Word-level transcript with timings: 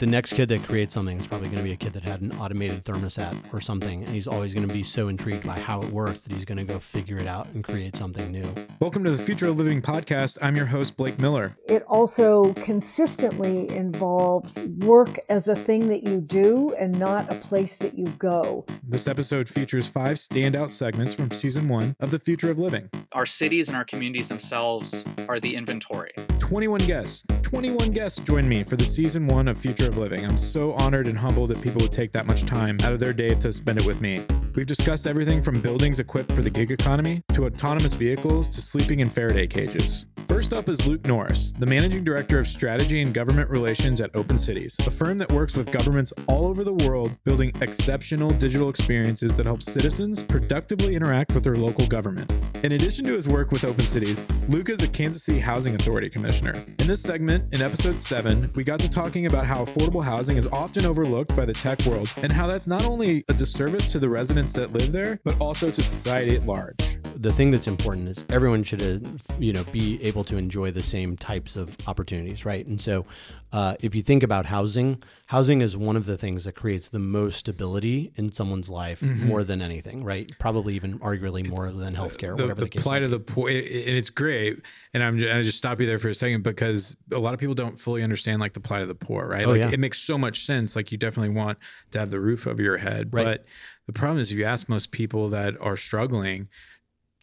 the 0.00 0.06
next 0.06 0.32
kid 0.32 0.48
that 0.48 0.62
creates 0.62 0.94
something 0.94 1.20
is 1.20 1.26
probably 1.26 1.48
going 1.48 1.58
to 1.58 1.62
be 1.62 1.72
a 1.72 1.76
kid 1.76 1.92
that 1.92 2.02
had 2.02 2.22
an 2.22 2.32
automated 2.38 2.82
thermostat 2.86 3.36
or 3.52 3.60
something, 3.60 4.02
and 4.02 4.08
he's 4.08 4.26
always 4.26 4.54
going 4.54 4.66
to 4.66 4.72
be 4.72 4.82
so 4.82 5.08
intrigued 5.08 5.46
by 5.46 5.60
how 5.60 5.82
it 5.82 5.90
works 5.90 6.22
that 6.22 6.32
he's 6.32 6.46
going 6.46 6.56
to 6.56 6.64
go 6.64 6.78
figure 6.78 7.18
it 7.18 7.26
out 7.26 7.46
and 7.48 7.62
create 7.62 7.94
something 7.94 8.32
new. 8.32 8.50
Welcome 8.80 9.04
to 9.04 9.10
the 9.10 9.22
Future 9.22 9.48
of 9.48 9.58
Living 9.58 9.82
podcast. 9.82 10.38
I'm 10.40 10.56
your 10.56 10.64
host, 10.64 10.96
Blake 10.96 11.18
Miller. 11.18 11.54
It 11.68 11.82
also 11.82 12.54
consistently 12.54 13.68
involves 13.68 14.56
work 14.78 15.20
as 15.28 15.48
a 15.48 15.54
thing 15.54 15.88
that 15.88 16.02
you 16.04 16.22
do 16.22 16.74
and 16.78 16.98
not 16.98 17.30
a 17.30 17.34
place 17.34 17.76
that 17.76 17.98
you 17.98 18.06
go. 18.06 18.64
This 18.82 19.06
episode 19.06 19.50
features 19.50 19.86
five 19.86 20.16
standout 20.16 20.70
segments 20.70 21.12
from 21.12 21.30
season 21.30 21.68
one 21.68 21.94
of 22.00 22.10
The 22.10 22.18
Future 22.18 22.50
of 22.50 22.58
Living. 22.58 22.88
Our 23.12 23.26
cities 23.26 23.68
and 23.68 23.76
our 23.76 23.84
communities 23.84 24.28
themselves 24.28 25.04
are 25.28 25.38
the 25.38 25.54
inventory. 25.56 26.12
21 26.38 26.80
guests. 26.86 27.22
21 27.50 27.90
guests 27.90 28.20
join 28.20 28.48
me 28.48 28.62
for 28.62 28.76
the 28.76 28.84
season 28.84 29.26
one 29.26 29.48
of 29.48 29.58
Future 29.58 29.88
of 29.88 29.98
Living. 29.98 30.24
I'm 30.24 30.38
so 30.38 30.72
honored 30.74 31.08
and 31.08 31.18
humbled 31.18 31.50
that 31.50 31.60
people 31.60 31.80
would 31.80 31.92
take 31.92 32.12
that 32.12 32.24
much 32.24 32.44
time 32.44 32.78
out 32.84 32.92
of 32.92 33.00
their 33.00 33.12
day 33.12 33.30
to 33.30 33.52
spend 33.52 33.80
it 33.80 33.84
with 33.84 34.00
me. 34.00 34.24
We've 34.54 34.66
discussed 34.66 35.06
everything 35.06 35.42
from 35.42 35.60
buildings 35.60 36.00
equipped 36.00 36.32
for 36.32 36.42
the 36.42 36.50
gig 36.50 36.72
economy 36.72 37.22
to 37.34 37.46
autonomous 37.46 37.94
vehicles 37.94 38.48
to 38.48 38.60
sleeping 38.60 39.00
in 39.00 39.08
Faraday 39.08 39.46
cages. 39.46 40.06
First 40.30 40.52
up 40.52 40.68
is 40.68 40.86
Luke 40.86 41.04
Norris, 41.06 41.52
the 41.58 41.66
Managing 41.66 42.04
Director 42.04 42.38
of 42.38 42.46
Strategy 42.46 43.02
and 43.02 43.12
Government 43.12 43.50
Relations 43.50 44.00
at 44.00 44.14
Open 44.14 44.38
Cities, 44.38 44.76
a 44.86 44.90
firm 44.90 45.18
that 45.18 45.30
works 45.32 45.56
with 45.56 45.70
governments 45.72 46.12
all 46.28 46.46
over 46.46 46.64
the 46.64 46.72
world 46.72 47.10
building 47.24 47.52
exceptional 47.60 48.30
digital 48.30 48.68
experiences 48.68 49.36
that 49.36 49.46
help 49.46 49.62
citizens 49.62 50.22
productively 50.22 50.94
interact 50.94 51.34
with 51.34 51.44
their 51.44 51.56
local 51.56 51.86
government. 51.86 52.32
In 52.62 52.72
addition 52.72 53.04
to 53.06 53.14
his 53.14 53.28
work 53.28 53.50
with 53.50 53.64
Open 53.64 53.84
Cities, 53.84 54.28
Luke 54.48 54.68
is 54.68 54.82
a 54.82 54.88
Kansas 54.88 55.24
City 55.24 55.40
Housing 55.40 55.74
Authority 55.74 56.08
Commissioner. 56.08 56.64
In 56.78 56.86
this 56.86 57.02
segment, 57.02 57.52
in 57.52 57.60
episode 57.60 57.98
7, 57.98 58.52
we 58.54 58.62
got 58.62 58.80
to 58.80 58.88
talking 58.88 59.26
about 59.26 59.46
how 59.46 59.64
affordable 59.64 60.02
housing 60.02 60.36
is 60.36 60.46
often 60.46 60.86
overlooked 60.86 61.34
by 61.36 61.44
the 61.44 61.52
tech 61.52 61.84
world 61.86 62.10
and 62.22 62.30
how 62.30 62.46
that's 62.46 62.68
not 62.68 62.84
only 62.86 63.24
a 63.28 63.34
disservice 63.34 63.90
to 63.92 63.98
the 63.98 64.08
residents 64.08 64.39
that 64.48 64.72
live 64.72 64.92
there, 64.92 65.20
but 65.24 65.38
also 65.40 65.70
to 65.70 65.82
society 65.82 66.34
at 66.34 66.46
large 66.46 66.90
the 67.20 67.30
thing 67.30 67.50
that's 67.50 67.66
important 67.66 68.08
is 68.08 68.24
everyone 68.30 68.64
should, 68.64 68.82
uh, 68.82 68.98
you 69.38 69.52
know, 69.52 69.62
be 69.64 70.02
able 70.02 70.24
to 70.24 70.38
enjoy 70.38 70.70
the 70.70 70.82
same 70.82 71.18
types 71.18 71.54
of 71.54 71.76
opportunities, 71.86 72.46
right? 72.46 72.66
And 72.66 72.80
so, 72.80 73.04
uh, 73.52 73.74
if 73.80 73.94
you 73.94 74.00
think 74.00 74.22
about 74.22 74.46
housing, 74.46 75.02
housing 75.26 75.60
is 75.60 75.76
one 75.76 75.96
of 75.96 76.06
the 76.06 76.16
things 76.16 76.44
that 76.44 76.52
creates 76.52 76.88
the 76.88 76.98
most 76.98 77.40
stability 77.40 78.12
in 78.14 78.32
someone's 78.32 78.70
life 78.70 79.00
mm-hmm. 79.00 79.26
more 79.26 79.44
than 79.44 79.60
anything, 79.60 80.02
right? 80.02 80.30
Probably 80.38 80.76
even 80.76 80.98
arguably 81.00 81.46
more 81.46 81.66
it's 81.66 81.74
than 81.74 81.94
healthcare, 81.94 82.36
the, 82.36 82.44
whatever 82.44 82.60
the, 82.60 82.66
the 82.66 82.68
case. 82.70 82.82
plight 82.82 83.02
of 83.02 83.10
the 83.10 83.18
poor, 83.18 83.50
and 83.50 83.58
it's 83.58 84.08
great. 84.08 84.62
And 84.94 85.02
I'm 85.02 85.16
I 85.16 85.42
just 85.42 85.58
stop 85.58 85.78
you 85.78 85.86
there 85.86 85.98
for 85.98 86.08
a 86.08 86.14
second 86.14 86.42
because 86.42 86.96
a 87.12 87.18
lot 87.18 87.34
of 87.34 87.40
people 87.40 87.54
don't 87.54 87.78
fully 87.78 88.02
understand 88.02 88.40
like 88.40 88.54
the 88.54 88.60
plight 88.60 88.82
of 88.82 88.88
the 88.88 88.94
poor, 88.94 89.26
right? 89.26 89.44
Oh, 89.44 89.50
like 89.50 89.60
yeah. 89.60 89.70
it 89.72 89.80
makes 89.80 89.98
so 89.98 90.16
much 90.16 90.46
sense. 90.46 90.74
Like 90.74 90.90
you 90.90 90.96
definitely 90.96 91.34
want 91.34 91.58
to 91.90 91.98
have 91.98 92.10
the 92.10 92.20
roof 92.20 92.46
over 92.46 92.62
your 92.62 92.78
head, 92.78 93.12
right. 93.12 93.24
but 93.24 93.46
the 93.92 93.98
problem 93.98 94.18
is 94.18 94.30
if 94.30 94.38
you 94.38 94.44
ask 94.44 94.68
most 94.68 94.92
people 94.92 95.28
that 95.30 95.60
are 95.60 95.76
struggling 95.76 96.48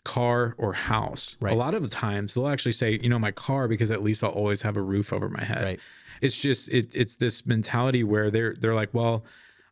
car 0.03 0.53
or 0.57 0.73
house. 0.73 1.37
Right. 1.39 1.53
A 1.53 1.55
lot 1.55 1.73
of 1.73 1.81
the 1.81 1.89
times 1.89 2.33
they'll 2.33 2.49
actually 2.49 2.73
say, 2.73 2.99
you 3.01 3.07
know, 3.07 3.19
my 3.19 3.31
car 3.31 3.69
because 3.69 3.89
at 3.89 4.03
least 4.03 4.21
I'll 4.21 4.31
always 4.31 4.63
have 4.63 4.75
a 4.75 4.81
roof 4.81 5.13
over 5.13 5.29
my 5.29 5.43
head. 5.45 5.63
Right. 5.63 5.79
It's 6.21 6.41
just 6.41 6.67
it, 6.69 6.93
it's 6.93 7.15
this 7.15 7.45
mentality 7.45 8.03
where 8.03 8.29
they're 8.29 8.53
they're 8.59 8.75
like, 8.75 8.93
well, 8.93 9.23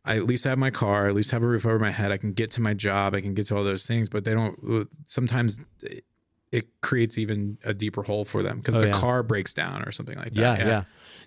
I 0.05 0.15
at 0.15 0.25
least 0.25 0.45
have 0.45 0.57
my 0.57 0.69
car, 0.69 1.07
at 1.07 1.15
least 1.15 1.31
have 1.31 1.43
a 1.43 1.47
roof 1.47 1.65
over 1.65 1.79
my 1.79 1.91
head. 1.91 2.13
I 2.13 2.17
can 2.17 2.31
get 2.31 2.49
to 2.51 2.61
my 2.61 2.73
job, 2.73 3.13
I 3.13 3.19
can 3.19 3.33
get 3.33 3.47
to 3.47 3.57
all 3.57 3.63
those 3.65 3.85
things, 3.85 4.07
but 4.07 4.23
they 4.23 4.33
don't. 4.33 4.87
Sometimes 5.05 5.59
it 6.53 6.67
creates 6.81 7.17
even 7.17 7.57
a 7.65 7.73
deeper 7.73 8.03
hole 8.03 8.23
for 8.23 8.41
them 8.41 8.57
because 8.57 8.77
oh, 8.77 8.79
the 8.79 8.87
yeah. 8.87 8.93
car 8.93 9.21
breaks 9.21 9.53
down 9.53 9.83
or 9.83 9.91
something 9.91 10.17
like 10.17 10.33
that. 10.33 10.41
Yeah, 10.41 10.57
yeah, 10.57 10.67
yeah. 10.67 10.83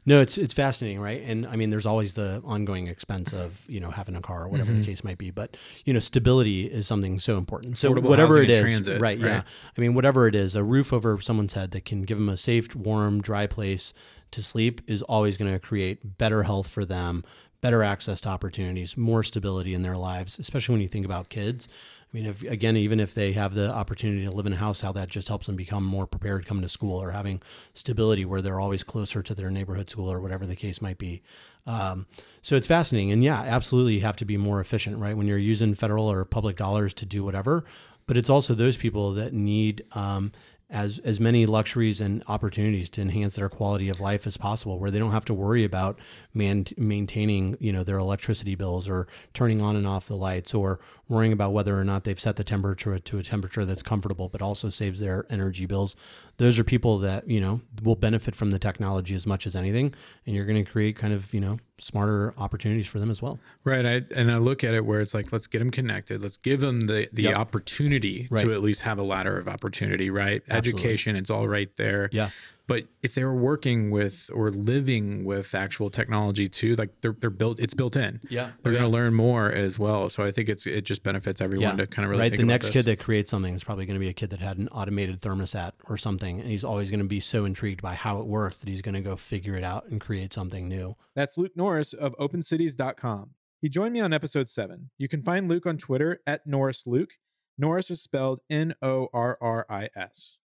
No, 0.07 0.21
it's 0.21 0.39
it's 0.39 0.55
fascinating, 0.55 1.01
right? 1.01 1.23
And 1.25 1.47
I 1.47 1.57
mean, 1.57 1.71
there's 1.71 1.87
always 1.87 2.15
the 2.15 2.43
ongoing 2.45 2.87
expense 2.87 3.33
of 3.33 3.63
you 3.69 3.81
know 3.81 3.91
having 3.91 4.17
a 4.17 4.21
car 4.21 4.45
or 4.45 4.49
whatever 4.49 4.71
mm-hmm. 4.71 4.81
the 4.81 4.87
case 4.87 5.05
might 5.05 5.19
be. 5.19 5.31
But 5.31 5.57
you 5.85 5.93
know, 5.93 6.01
stability 6.01 6.67
is 6.67 6.87
something 6.87 7.21
so 7.21 7.37
important. 7.37 7.77
So 7.77 7.93
Affordable 7.93 8.09
whatever 8.09 8.43
it 8.43 8.51
is, 8.51 8.61
transit, 8.61 9.01
right, 9.01 9.19
right? 9.21 9.29
Yeah. 9.29 9.43
I 9.77 9.81
mean, 9.81 9.95
whatever 9.95 10.27
it 10.27 10.35
is, 10.35 10.55
a 10.55 10.65
roof 10.65 10.93
over 10.93 11.21
someone's 11.21 11.55
head 11.55 11.73
that 11.73 11.85
can 11.85 12.03
give 12.03 12.19
them 12.19 12.29
a 12.29 12.37
safe, 12.37 12.75
warm, 12.75 13.21
dry 13.21 13.47
place 13.47 13.93
to 14.31 14.43
sleep 14.43 14.81
is 14.87 15.03
always 15.03 15.37
going 15.37 15.53
to 15.53 15.59
create 15.59 16.19
better 16.19 16.43
health 16.43 16.69
for 16.69 16.85
them, 16.85 17.25
better 17.61 17.83
access 17.83 18.21
to 18.23 18.29
opportunities, 18.29 18.97
more 18.97 19.23
stability 19.23 19.75
in 19.75 19.83
their 19.83 19.97
lives, 19.97 20.39
especially 20.39 20.75
when 20.75 20.83
you 20.83 20.89
think 20.89 21.07
about 21.07 21.29
kids. 21.29 21.69
I 22.13 22.17
mean, 22.17 22.27
if 22.27 22.43
again, 22.43 22.77
even 22.77 23.01
if 23.01 23.15
they 23.15 23.33
have 23.33 23.53
the 23.53 23.71
opportunity 23.71 24.25
to 24.25 24.33
live 24.33 24.47
in 24.47 24.55
a 24.55 24.57
house, 24.57 24.81
how 24.81 24.93
that 24.93 25.11
just 25.11 25.29
helps 25.29 25.47
them 25.47 25.57
become 25.57 25.85
more 25.85 26.07
prepared 26.07 26.47
coming 26.47 26.63
to 26.63 26.69
school 26.69 27.01
or 27.01 27.11
having 27.11 27.43
stability 27.75 28.25
where 28.25 28.41
they're 28.41 28.61
always 28.61 28.83
closer 28.83 29.23
to 29.23 29.35
their 29.35 29.51
neighborhood 29.51 29.91
school 29.91 30.11
or 30.11 30.21
whatever 30.21 30.47
the 30.47 30.57
case 30.57 30.81
might 30.81 30.97
be. 30.97 31.23
Um, 31.67 32.07
so 32.41 32.57
it's 32.57 32.67
fascinating. 32.67 33.13
And 33.13 33.23
yeah, 33.23 33.43
absolutely, 33.43 33.95
you 33.95 34.01
have 34.01 34.17
to 34.17 34.25
be 34.25 34.39
more 34.39 34.59
efficient, 34.61 34.99
right? 34.99 35.17
When 35.17 35.27
you're 35.27 35.37
using 35.37 35.75
federal 35.75 36.11
or 36.11 36.25
public 36.25 36.57
dollars 36.57 36.95
to 36.95 37.07
do 37.07 37.23
whatever. 37.23 37.67
But 38.07 38.17
it's 38.17 38.31
also 38.31 38.55
those 38.55 38.79
people 38.79 39.13
that 39.13 39.35
need 39.35 39.85
um, 39.93 40.33
as 40.71 40.99
as 41.01 41.19
many 41.19 41.47
luxuries 41.47 42.01
and 42.01 42.23
opportunities 42.27 42.91
to 42.91 43.01
enhance 43.03 43.37
their 43.37 43.49
quality 43.49 43.89
of 43.89 44.01
life 44.01 44.27
as 44.27 44.37
possible 44.37 44.79
where 44.79 44.91
they 44.91 44.99
don't 44.99 45.13
have 45.13 45.25
to 45.27 45.35
worry 45.35 45.65
about 45.65 45.99
man, 46.35 46.67
maintaining 46.77 47.57
you 47.61 47.73
know 47.73 47.85
their 47.85 47.99
electricity 47.99 48.55
bills 48.55 48.89
or 48.89 49.07
turning 49.35 49.61
on 49.61 49.77
and 49.77 49.87
off 49.87 50.07
the 50.07 50.17
lights 50.17 50.55
or 50.55 50.81
worrying 51.09 51.33
about 51.33 51.53
whether 51.53 51.79
or 51.79 51.85
not 51.85 52.05
they've 52.05 52.21
set 52.21 52.37
the 52.37 52.45
temperature 52.45 52.99
to 52.99 53.19
a 53.19 53.23
temperature 53.23 53.65
that's 53.65 53.83
comfortable 53.83 54.29
but 54.29 54.43
also 54.43 54.69
saves 54.69 55.01
their 55.01 55.27
energy 55.31 55.67
bills 55.67 55.97
those 56.37 56.59
are 56.59 56.65
people 56.65 56.99
that 56.99 57.29
you 57.29 57.41
know 57.41 57.61
will 57.83 57.97
benefit 57.97 58.35
from 58.35 58.51
the 58.51 58.59
technology 58.59 59.15
as 59.15 59.27
much 59.27 59.47
as 59.47 59.57
anything 59.57 59.95
and 60.27 60.37
you're 60.37 60.45
going 60.45 60.63
to 60.63 60.71
create 60.71 60.97
kind 60.97 61.15
of 61.15 61.33
you 61.33 61.41
know 61.41 61.59
smarter 61.79 62.35
opportunities 62.37 62.87
for 62.87 62.99
them 62.99 63.11
as 63.11 63.23
well 63.23 63.39
right 63.65 63.87
I, 63.87 64.03
and 64.15 64.31
i 64.31 64.37
look 64.37 64.63
at 64.65 64.75
it 64.75 64.85
where 64.85 65.01
it's 65.01 65.15
like 65.15 65.33
let's 65.33 65.47
get 65.47 65.61
them 65.61 65.71
connected 65.71 66.23
let's 66.23 66.37
give 66.37 66.61
them 66.61 66.83
the 66.83 67.09
the 67.13 67.25
yep. 67.25 67.37
opportunity 67.37 68.29
right. 68.31 68.45
to 68.45 68.53
at 68.53 68.63
least 68.63 68.83
have 68.83 68.99
a 68.99 69.03
ladder 69.03 69.39
of 69.39 69.49
opportunity 69.49 70.11
right 70.11 70.43
Absolutely. 70.49 70.81
education 70.81 71.17
it's 71.17 71.31
all 71.31 71.49
right 71.49 71.75
there 71.77 72.09
yeah 72.13 72.31
but 72.69 72.85
if 73.03 73.15
they 73.15 73.25
were 73.25 73.35
working 73.35 73.91
with 73.91 74.31
or 74.33 74.51
living 74.51 75.25
with 75.25 75.55
actual 75.55 75.89
technology 75.89 76.51
too, 76.51 76.77
like 76.77 77.01
they're 77.01 77.17
they're 77.19 77.31
built, 77.31 77.59
it's 77.59 77.73
built 77.73 77.97
in. 77.97 78.21
Yeah, 78.29 78.51
they're 78.63 78.75
yeah. 78.75 78.81
going 78.81 78.93
to 78.93 78.97
learn 78.97 79.15
more 79.15 79.51
as 79.51 79.79
well. 79.79 80.11
So 80.11 80.23
I 80.23 80.31
think 80.31 80.51
it's 80.51 80.67
it 80.67 80.83
just 80.83 81.03
benefits 81.03 81.41
everyone 81.41 81.79
yeah. 81.79 81.85
to 81.85 81.87
kind 81.87 82.05
of 82.05 82.11
really 82.11 82.25
right. 82.25 82.31
think 82.31 82.41
the 82.41 82.47
next 82.47 82.67
this. 82.67 82.75
kid 82.75 82.85
that 82.85 83.01
creates 83.01 83.31
something 83.31 83.55
is 83.55 83.65
probably 83.65 83.87
going 83.87 83.95
to 83.95 84.01
be 84.01 84.09
a 84.09 84.13
kid 84.13 84.31
that 84.31 84.41
had 84.41 84.59
an 84.59 84.69
automated 84.69 85.23
thermostat 85.23 85.73
or 85.89 85.97
something, 85.97 86.39
and 86.41 86.51
he's 86.51 86.63
always 86.63 86.91
going 86.91 87.01
to 87.01 87.07
be 87.07 87.21
so 87.21 87.47
intrigued 87.47 87.81
by 87.81 87.95
how 87.95 88.21
it 88.21 88.27
works 88.27 88.61
that 88.61 88.69
he's 88.69 88.83
going 88.83 88.95
to 88.95 89.01
go 89.01 89.17
figure 89.17 89.57
it 89.57 89.65
out 89.65 89.87
and 89.89 89.99
create 89.99 90.35
something 90.35 90.69
new. 90.69 90.95
That's 91.17 91.39
Luke 91.39 91.57
Norris 91.57 91.95
of 91.95 92.15
OpenCities.com. 92.19 93.31
He 93.63 93.71
joined 93.71 93.95
me 93.95 94.01
on 94.01 94.13
episode 94.13 94.47
seven. 94.47 94.91
You 94.99 95.09
can 95.09 95.23
find 95.23 95.49
Luke 95.49 95.65
on 95.67 95.79
Twitter 95.79 96.21
at 96.27 96.47
Norris 96.47 96.87
Luke. 96.87 97.13
Norris 97.57 97.91
is 97.91 98.03
spelled 98.03 98.41
N 98.51 98.75
O 98.83 99.09
R 99.15 99.39
R 99.41 99.65
I 99.71 99.89
S. 99.97 100.41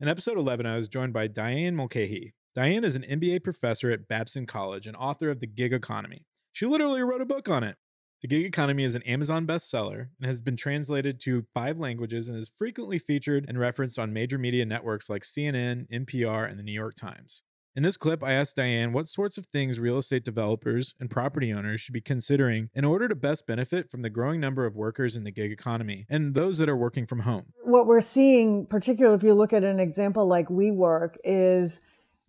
In 0.00 0.06
episode 0.06 0.38
11, 0.38 0.64
I 0.64 0.76
was 0.76 0.86
joined 0.86 1.12
by 1.12 1.26
Diane 1.26 1.74
Mulcahy. 1.74 2.32
Diane 2.54 2.84
is 2.84 2.94
an 2.94 3.02
MBA 3.02 3.42
professor 3.42 3.90
at 3.90 4.06
Babson 4.06 4.46
College 4.46 4.86
and 4.86 4.96
author 4.96 5.28
of 5.28 5.40
The 5.40 5.48
Gig 5.48 5.72
Economy. 5.72 6.24
She 6.52 6.66
literally 6.66 7.02
wrote 7.02 7.20
a 7.20 7.26
book 7.26 7.48
on 7.48 7.64
it. 7.64 7.78
The 8.22 8.28
Gig 8.28 8.44
Economy 8.44 8.84
is 8.84 8.94
an 8.94 9.02
Amazon 9.02 9.44
bestseller 9.44 10.10
and 10.20 10.26
has 10.26 10.40
been 10.40 10.54
translated 10.54 11.18
to 11.22 11.46
five 11.52 11.80
languages 11.80 12.28
and 12.28 12.38
is 12.38 12.52
frequently 12.56 13.00
featured 13.00 13.44
and 13.48 13.58
referenced 13.58 13.98
on 13.98 14.12
major 14.12 14.38
media 14.38 14.64
networks 14.64 15.10
like 15.10 15.22
CNN, 15.22 15.90
NPR, 15.90 16.48
and 16.48 16.60
the 16.60 16.62
New 16.64 16.70
York 16.70 16.94
Times. 16.94 17.42
In 17.74 17.82
this 17.82 17.96
clip, 17.96 18.22
I 18.22 18.32
asked 18.32 18.56
Diane 18.56 18.92
what 18.92 19.08
sorts 19.08 19.36
of 19.36 19.46
things 19.46 19.80
real 19.80 19.98
estate 19.98 20.24
developers 20.24 20.94
and 21.00 21.10
property 21.10 21.52
owners 21.52 21.80
should 21.80 21.92
be 21.92 22.00
considering 22.00 22.70
in 22.72 22.84
order 22.84 23.08
to 23.08 23.16
best 23.16 23.48
benefit 23.48 23.90
from 23.90 24.02
the 24.02 24.10
growing 24.10 24.40
number 24.40 24.64
of 24.64 24.76
workers 24.76 25.16
in 25.16 25.24
the 25.24 25.32
gig 25.32 25.50
economy 25.50 26.06
and 26.08 26.34
those 26.34 26.58
that 26.58 26.68
are 26.68 26.76
working 26.76 27.06
from 27.06 27.20
home. 27.20 27.52
What 27.68 27.86
we're 27.86 28.00
seeing, 28.00 28.66
particularly 28.66 29.16
if 29.16 29.22
you 29.22 29.34
look 29.34 29.52
at 29.52 29.64
an 29.64 29.78
example 29.78 30.26
like 30.26 30.48
WeWork, 30.48 31.16
is 31.22 31.80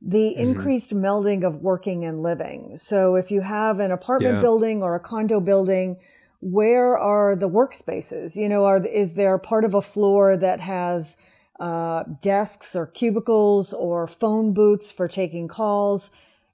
the 0.01 0.35
mm-hmm. 0.37 0.39
increased 0.39 0.93
melding 0.93 1.45
of 1.45 1.61
working 1.61 2.05
and 2.05 2.21
living. 2.21 2.77
So 2.77 3.15
if 3.15 3.31
you 3.31 3.41
have 3.41 3.79
an 3.79 3.91
apartment 3.91 4.35
yeah. 4.35 4.41
building 4.41 4.83
or 4.83 4.95
a 4.95 4.99
condo 4.99 5.39
building, 5.39 5.97
where 6.41 6.97
are 6.97 7.35
the 7.35 7.49
workspaces? 7.49 8.35
You 8.35 8.49
know, 8.49 8.65
are 8.65 8.85
is 8.85 9.13
there 9.13 9.37
part 9.37 9.65
of 9.65 9.73
a 9.73 9.81
floor 9.81 10.37
that 10.37 10.59
has 10.59 11.17
uh, 11.59 12.03
desks 12.21 12.75
or 12.75 12.87
cubicles 12.87 13.73
or 13.73 14.07
phone 14.07 14.53
booths 14.53 14.91
for 14.91 15.07
taking 15.07 15.47
calls. 15.47 16.09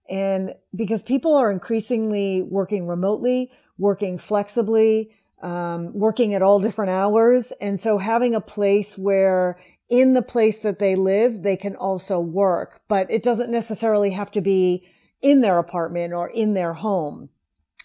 And 0.10 0.56
because 0.76 1.02
people 1.02 1.36
are 1.36 1.52
increasingly 1.52 2.42
working 2.42 2.88
remotely, 2.88 3.52
working 3.78 4.18
flexibly, 4.18 5.12
um, 5.46 5.94
working 5.94 6.34
at 6.34 6.42
all 6.42 6.60
different 6.60 6.90
hours. 6.90 7.54
And 7.62 7.80
so 7.80 8.00
having 8.00 8.34
a 8.34 8.42
place 8.42 8.98
where 8.98 9.60
in 9.90 10.14
the 10.14 10.24
place 10.24 10.60
that 10.60 10.80
they 10.80 10.96
live, 10.96 11.44
they 11.44 11.56
can 11.56 11.76
also 11.76 12.20
work, 12.20 12.82
but 12.88 13.10
it 13.12 13.22
doesn't 13.22 13.52
necessarily 13.52 14.10
have 14.10 14.32
to 14.32 14.42
be 14.42 14.84
in 15.22 15.42
their 15.42 15.60
apartment 15.60 16.14
or 16.14 16.28
in 16.30 16.56
their 16.56 16.74
home. 16.74 17.30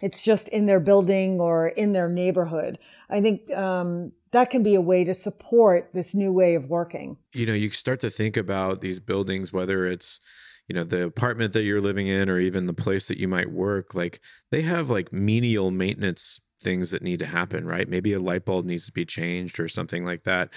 It's 0.00 0.24
just 0.24 0.48
in 0.48 0.64
their 0.64 0.80
building 0.80 1.38
or 1.38 1.68
in 1.68 1.92
their 1.92 2.08
neighborhood. 2.08 2.78
I 3.10 3.20
think 3.20 3.52
um, 3.52 4.12
that 4.30 4.48
can 4.48 4.62
be 4.62 4.74
a 4.74 4.80
way 4.80 5.04
to 5.04 5.12
support 5.12 5.90
this 5.92 6.14
new 6.14 6.32
way 6.32 6.54
of 6.54 6.70
working. 6.70 7.18
You 7.34 7.44
know, 7.44 7.52
you 7.52 7.68
start 7.68 8.00
to 8.00 8.08
think 8.08 8.38
about 8.38 8.80
these 8.80 9.00
buildings, 9.00 9.52
whether 9.52 9.84
it's 9.84 10.18
you 10.66 10.74
know 10.74 10.84
the 10.84 11.04
apartment 11.04 11.52
that 11.52 11.64
you're 11.64 11.80
living 11.82 12.06
in 12.06 12.30
or 12.30 12.38
even 12.38 12.64
the 12.64 12.72
place 12.72 13.08
that 13.08 13.18
you 13.18 13.26
might 13.26 13.50
work 13.50 13.92
like 13.92 14.20
they 14.52 14.62
have 14.62 14.88
like 14.88 15.12
menial 15.12 15.72
maintenance 15.72 16.40
things 16.60 16.90
that 16.90 17.02
need 17.02 17.18
to 17.18 17.26
happen 17.26 17.66
right? 17.66 17.88
Maybe 17.88 18.12
a 18.12 18.20
light 18.20 18.44
bulb 18.44 18.64
needs 18.64 18.86
to 18.86 18.92
be 18.92 19.04
changed 19.04 19.58
or 19.58 19.68
something 19.68 20.04
like 20.04 20.24
that. 20.24 20.50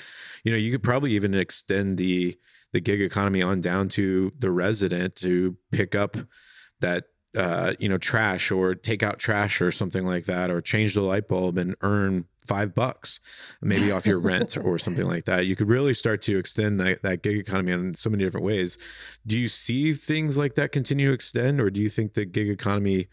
You 0.44 0.52
know 0.52 0.58
you 0.58 0.72
could 0.72 0.84
probably 0.84 1.12
even 1.12 1.34
extend 1.34 1.98
the 1.98 2.38
the 2.72 2.82
gig 2.82 3.02
economy 3.02 3.42
on 3.42 3.62
down 3.62 3.88
to 3.88 4.34
the 4.38 4.52
resident 4.52 5.16
to 5.18 5.58
pick 5.72 5.96
up 5.96 6.18
that 6.82 7.06
uh, 7.38 7.74
you 7.80 7.90
know 7.90 7.98
trash 7.98 8.52
or 8.52 8.76
take 8.76 9.02
out 9.02 9.20
trash 9.20 9.62
or 9.62 9.72
something 9.72 10.06
like 10.06 10.26
that 10.26 10.52
or 10.52 10.62
change 10.62 10.94
the 10.94 11.02
light 11.02 11.28
bulb 11.28 11.58
and 11.58 11.76
earn 11.82 12.26
five 12.46 12.76
bucks 12.76 13.22
maybe 13.62 13.90
off 13.90 14.06
your 14.06 14.20
rent 14.20 14.58
or 14.64 14.78
something 14.78 15.08
like 15.08 15.26
that. 15.26 15.46
You 15.46 15.56
could 15.56 15.70
really 15.70 15.94
start 15.94 16.22
to 16.24 16.38
extend 16.38 16.80
that, 16.82 17.02
that 17.02 17.24
gig 17.24 17.38
economy 17.38 17.72
in 17.72 17.94
so 17.94 18.10
many 18.10 18.24
different 18.24 18.46
ways. 18.46 18.78
Do 19.26 19.38
you 19.38 19.48
see 19.48 19.94
things 19.94 20.38
like 20.38 20.56
that 20.56 20.72
continue 20.72 21.08
to 21.08 21.14
extend 21.14 21.62
or 21.62 21.70
do 21.70 21.80
you 21.80 21.90
think 21.90 22.14
the 22.14 22.26
gig 22.26 22.50
economy 22.50 23.08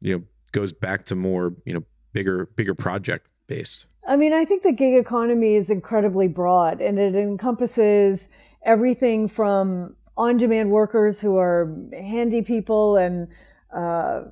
you 0.00 0.18
know 0.18 0.24
goes 0.52 0.72
back 0.72 1.04
to 1.06 1.16
more 1.16 1.54
you 1.64 1.72
know 1.72 1.84
bigger 2.12 2.46
bigger 2.56 2.74
project 2.74 3.28
based 3.46 3.86
i 4.06 4.16
mean 4.16 4.32
i 4.32 4.44
think 4.44 4.62
the 4.62 4.72
gig 4.72 4.94
economy 4.94 5.54
is 5.54 5.70
incredibly 5.70 6.28
broad 6.28 6.80
and 6.80 6.98
it 6.98 7.14
encompasses 7.14 8.28
everything 8.64 9.28
from 9.28 9.96
on-demand 10.16 10.70
workers 10.70 11.20
who 11.20 11.36
are 11.36 11.74
handy 11.92 12.42
people 12.42 12.96
and 12.96 13.28
uh, 13.72 14.22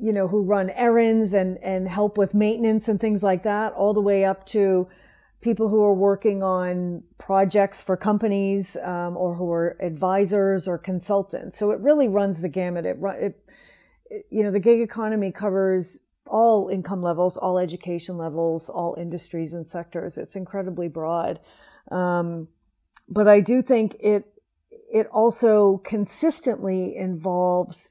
you 0.00 0.12
know, 0.12 0.26
who 0.26 0.42
run 0.42 0.70
errands 0.70 1.34
and, 1.34 1.58
and 1.58 1.86
help 1.86 2.16
with 2.16 2.32
maintenance 2.32 2.88
and 2.88 2.98
things 2.98 3.22
like 3.22 3.42
that, 3.42 3.72
all 3.74 3.92
the 3.92 4.00
way 4.00 4.24
up 4.24 4.46
to 4.46 4.88
people 5.42 5.68
who 5.68 5.82
are 5.82 5.94
working 5.94 6.42
on 6.42 7.02
projects 7.18 7.82
for 7.82 7.96
companies 7.96 8.76
um, 8.82 9.16
or 9.16 9.34
who 9.34 9.50
are 9.50 9.76
advisors 9.80 10.66
or 10.66 10.78
consultants. 10.78 11.58
So 11.58 11.70
it 11.70 11.80
really 11.80 12.08
runs 12.08 12.40
the 12.40 12.48
gamut. 12.48 12.86
It, 12.86 12.98
it, 13.02 13.44
it, 14.10 14.26
you 14.30 14.42
know, 14.42 14.50
the 14.50 14.60
gig 14.60 14.80
economy 14.80 15.32
covers 15.32 15.98
all 16.30 16.68
income 16.68 17.02
levels, 17.02 17.36
all 17.36 17.58
education 17.58 18.16
levels, 18.16 18.68
all 18.70 18.96
industries 18.98 19.52
and 19.52 19.68
sectors. 19.68 20.16
It's 20.16 20.36
incredibly 20.36 20.88
broad. 20.88 21.40
Um, 21.90 22.48
but 23.08 23.28
I 23.28 23.40
do 23.40 23.60
think 23.60 23.96
it, 24.00 24.24
it 24.70 25.06
also 25.08 25.78
consistently 25.78 26.96
involves 26.96 27.88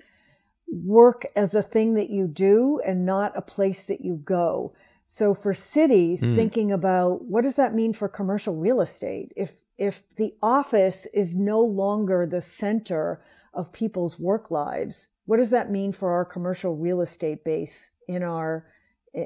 work 0.72 1.26
as 1.36 1.54
a 1.54 1.62
thing 1.62 1.96
that 1.96 2.10
you 2.10 2.28
do 2.28 2.80
and 2.86 3.06
not 3.06 3.38
a 3.38 3.42
place 3.42 3.84
that 3.84 4.02
you 4.02 4.16
go. 4.16 4.74
So 5.06 5.34
for 5.34 5.54
cities, 5.54 6.22
mm. 6.22 6.36
thinking 6.36 6.72
about 6.72 7.26
what 7.26 7.44
does 7.44 7.56
that 7.56 7.74
mean 7.74 7.94
for 7.94 8.08
commercial 8.08 8.56
real 8.56 8.82
estate? 8.82 9.34
If 9.36 9.54
if 9.78 10.04
the 10.18 10.36
office 10.44 11.08
is 11.14 11.36
no 11.36 11.62
longer 11.62 12.28
the 12.28 12.42
center 12.42 13.22
of 13.54 13.72
people's 13.72 14.20
work 14.20 14.52
lives, 14.52 15.08
what 15.26 15.38
does 15.38 15.52
that 15.52 15.72
mean 15.72 15.94
for 15.94 16.12
our 16.12 16.26
commercial 16.26 16.76
real 16.76 17.02
estate 17.02 17.44
base 17.46 17.90
in 18.10 18.24
our 18.24 18.66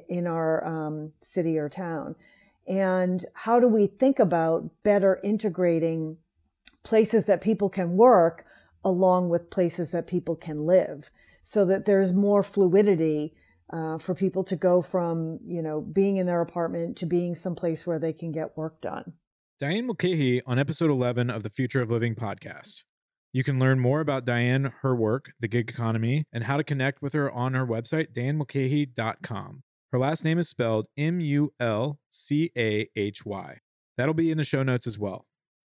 in 0.10 0.28
our 0.28 0.66
um, 0.66 1.12
city 1.22 1.58
or 1.58 1.70
town? 1.70 2.16
And 2.68 3.26
how 3.34 3.60
do 3.60 3.68
we 3.68 3.88
think 3.88 4.20
about 4.20 4.70
better 4.84 5.20
integrating 5.24 6.18
places 6.84 7.26
that 7.26 7.42
people 7.42 7.70
can 7.70 7.98
work 7.98 8.46
along 8.86 9.30
with 9.30 9.50
places 9.50 9.92
that 9.92 10.08
people 10.08 10.36
can 10.36 10.66
live? 10.66 11.10
so 11.44 11.66
that 11.66 11.86
there's 11.86 12.14
more 12.14 12.44
fluidity 12.44 13.34
uh, 13.72 13.98
for 13.98 14.16
people 14.16 14.44
to 14.44 14.56
go 14.56 14.82
from 14.82 15.40
you 15.46 15.62
know 15.62 15.82
being 15.82 16.18
in 16.18 16.26
their 16.26 16.42
apartment 16.42 16.98
to 16.98 17.06
being 17.06 17.36
someplace 17.36 17.86
where 17.86 18.00
they 18.00 18.14
can 18.14 18.32
get 18.32 18.58
work 18.58 18.82
done. 18.82 19.14
Diane 19.60 19.86
Mulcahy 19.86 20.42
on 20.46 20.60
episode 20.60 20.90
11 20.90 21.30
of 21.30 21.44
the 21.44 21.50
Future 21.50 21.82
of 21.82 21.90
Living 21.90 22.16
podcast. 22.16 22.84
You 23.36 23.44
can 23.44 23.58
learn 23.60 23.80
more 23.80 24.00
about 24.00 24.26
Diane, 24.26 24.74
her 24.82 24.96
work, 24.96 25.34
the 25.40 25.48
gig 25.48 25.68
economy, 25.68 26.26
and 26.32 26.44
how 26.44 26.56
to 26.56 26.64
connect 26.64 27.02
with 27.02 27.14
her 27.14 27.32
on 27.32 27.56
her 27.56 27.66
website, 27.66 28.14
dianemulcahy.com. 28.14 29.64
Her 29.92 30.00
last 30.00 30.24
name 30.24 30.38
is 30.38 30.48
spelled 30.48 30.88
M 30.96 31.20
U 31.20 31.52
L 31.60 32.00
C 32.12 32.52
A 32.56 32.88
H 32.96 33.26
Y. 33.26 33.58
That'll 33.98 34.14
be 34.14 34.30
in 34.30 34.38
the 34.38 34.44
show 34.44 34.62
notes 34.62 34.86
as 34.86 35.00
well. 35.00 35.26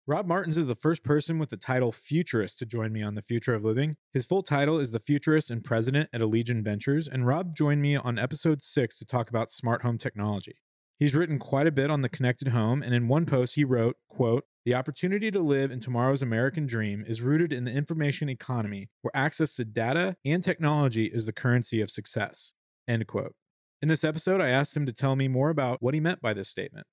Rob 0.06 0.26
Martens 0.26 0.56
is 0.56 0.68
the 0.68 0.76
first 0.76 1.02
person 1.02 1.38
with 1.40 1.50
the 1.50 1.56
title 1.56 1.90
Futurist 1.90 2.60
to 2.60 2.66
join 2.66 2.92
me 2.92 3.02
on 3.02 3.16
The 3.16 3.22
Future 3.22 3.54
of 3.54 3.64
Living. 3.64 3.96
His 4.12 4.24
full 4.24 4.42
title 4.44 4.78
is 4.78 4.92
the 4.92 5.00
Futurist 5.00 5.50
and 5.50 5.62
President 5.62 6.08
at 6.12 6.20
Allegion 6.20 6.62
Ventures, 6.62 7.08
and 7.08 7.26
Rob 7.26 7.56
joined 7.56 7.82
me 7.82 7.96
on 7.96 8.18
episode 8.20 8.62
6 8.62 8.98
to 9.00 9.04
talk 9.04 9.28
about 9.28 9.50
smart 9.50 9.82
home 9.82 9.98
technology. 9.98 10.60
He's 10.98 11.14
written 11.14 11.38
quite 11.38 11.68
a 11.68 11.72
bit 11.72 11.90
on 11.90 12.00
the 12.00 12.08
connected 12.08 12.48
home, 12.48 12.82
and 12.82 12.92
in 12.92 13.06
one 13.06 13.24
post 13.24 13.54
he 13.54 13.64
wrote, 13.64 13.96
quote, 14.08 14.46
"The 14.64 14.74
opportunity 14.74 15.30
to 15.30 15.38
live 15.38 15.70
in 15.70 15.78
tomorrow's 15.78 16.22
American 16.22 16.66
dream 16.66 17.04
is 17.06 17.22
rooted 17.22 17.52
in 17.52 17.62
the 17.62 17.72
information 17.72 18.28
economy, 18.28 18.90
where 19.02 19.14
access 19.14 19.54
to 19.56 19.64
data 19.64 20.16
and 20.24 20.42
technology 20.42 21.06
is 21.06 21.24
the 21.24 21.32
currency 21.32 21.80
of 21.80 21.88
success." 21.88 22.54
End 22.88 23.06
quote. 23.06 23.36
In 23.80 23.86
this 23.86 24.02
episode, 24.02 24.40
I 24.40 24.48
asked 24.48 24.76
him 24.76 24.86
to 24.86 24.92
tell 24.92 25.14
me 25.14 25.28
more 25.28 25.50
about 25.50 25.80
what 25.80 25.94
he 25.94 26.00
meant 26.00 26.20
by 26.20 26.34
this 26.34 26.48
statement. 26.48 26.88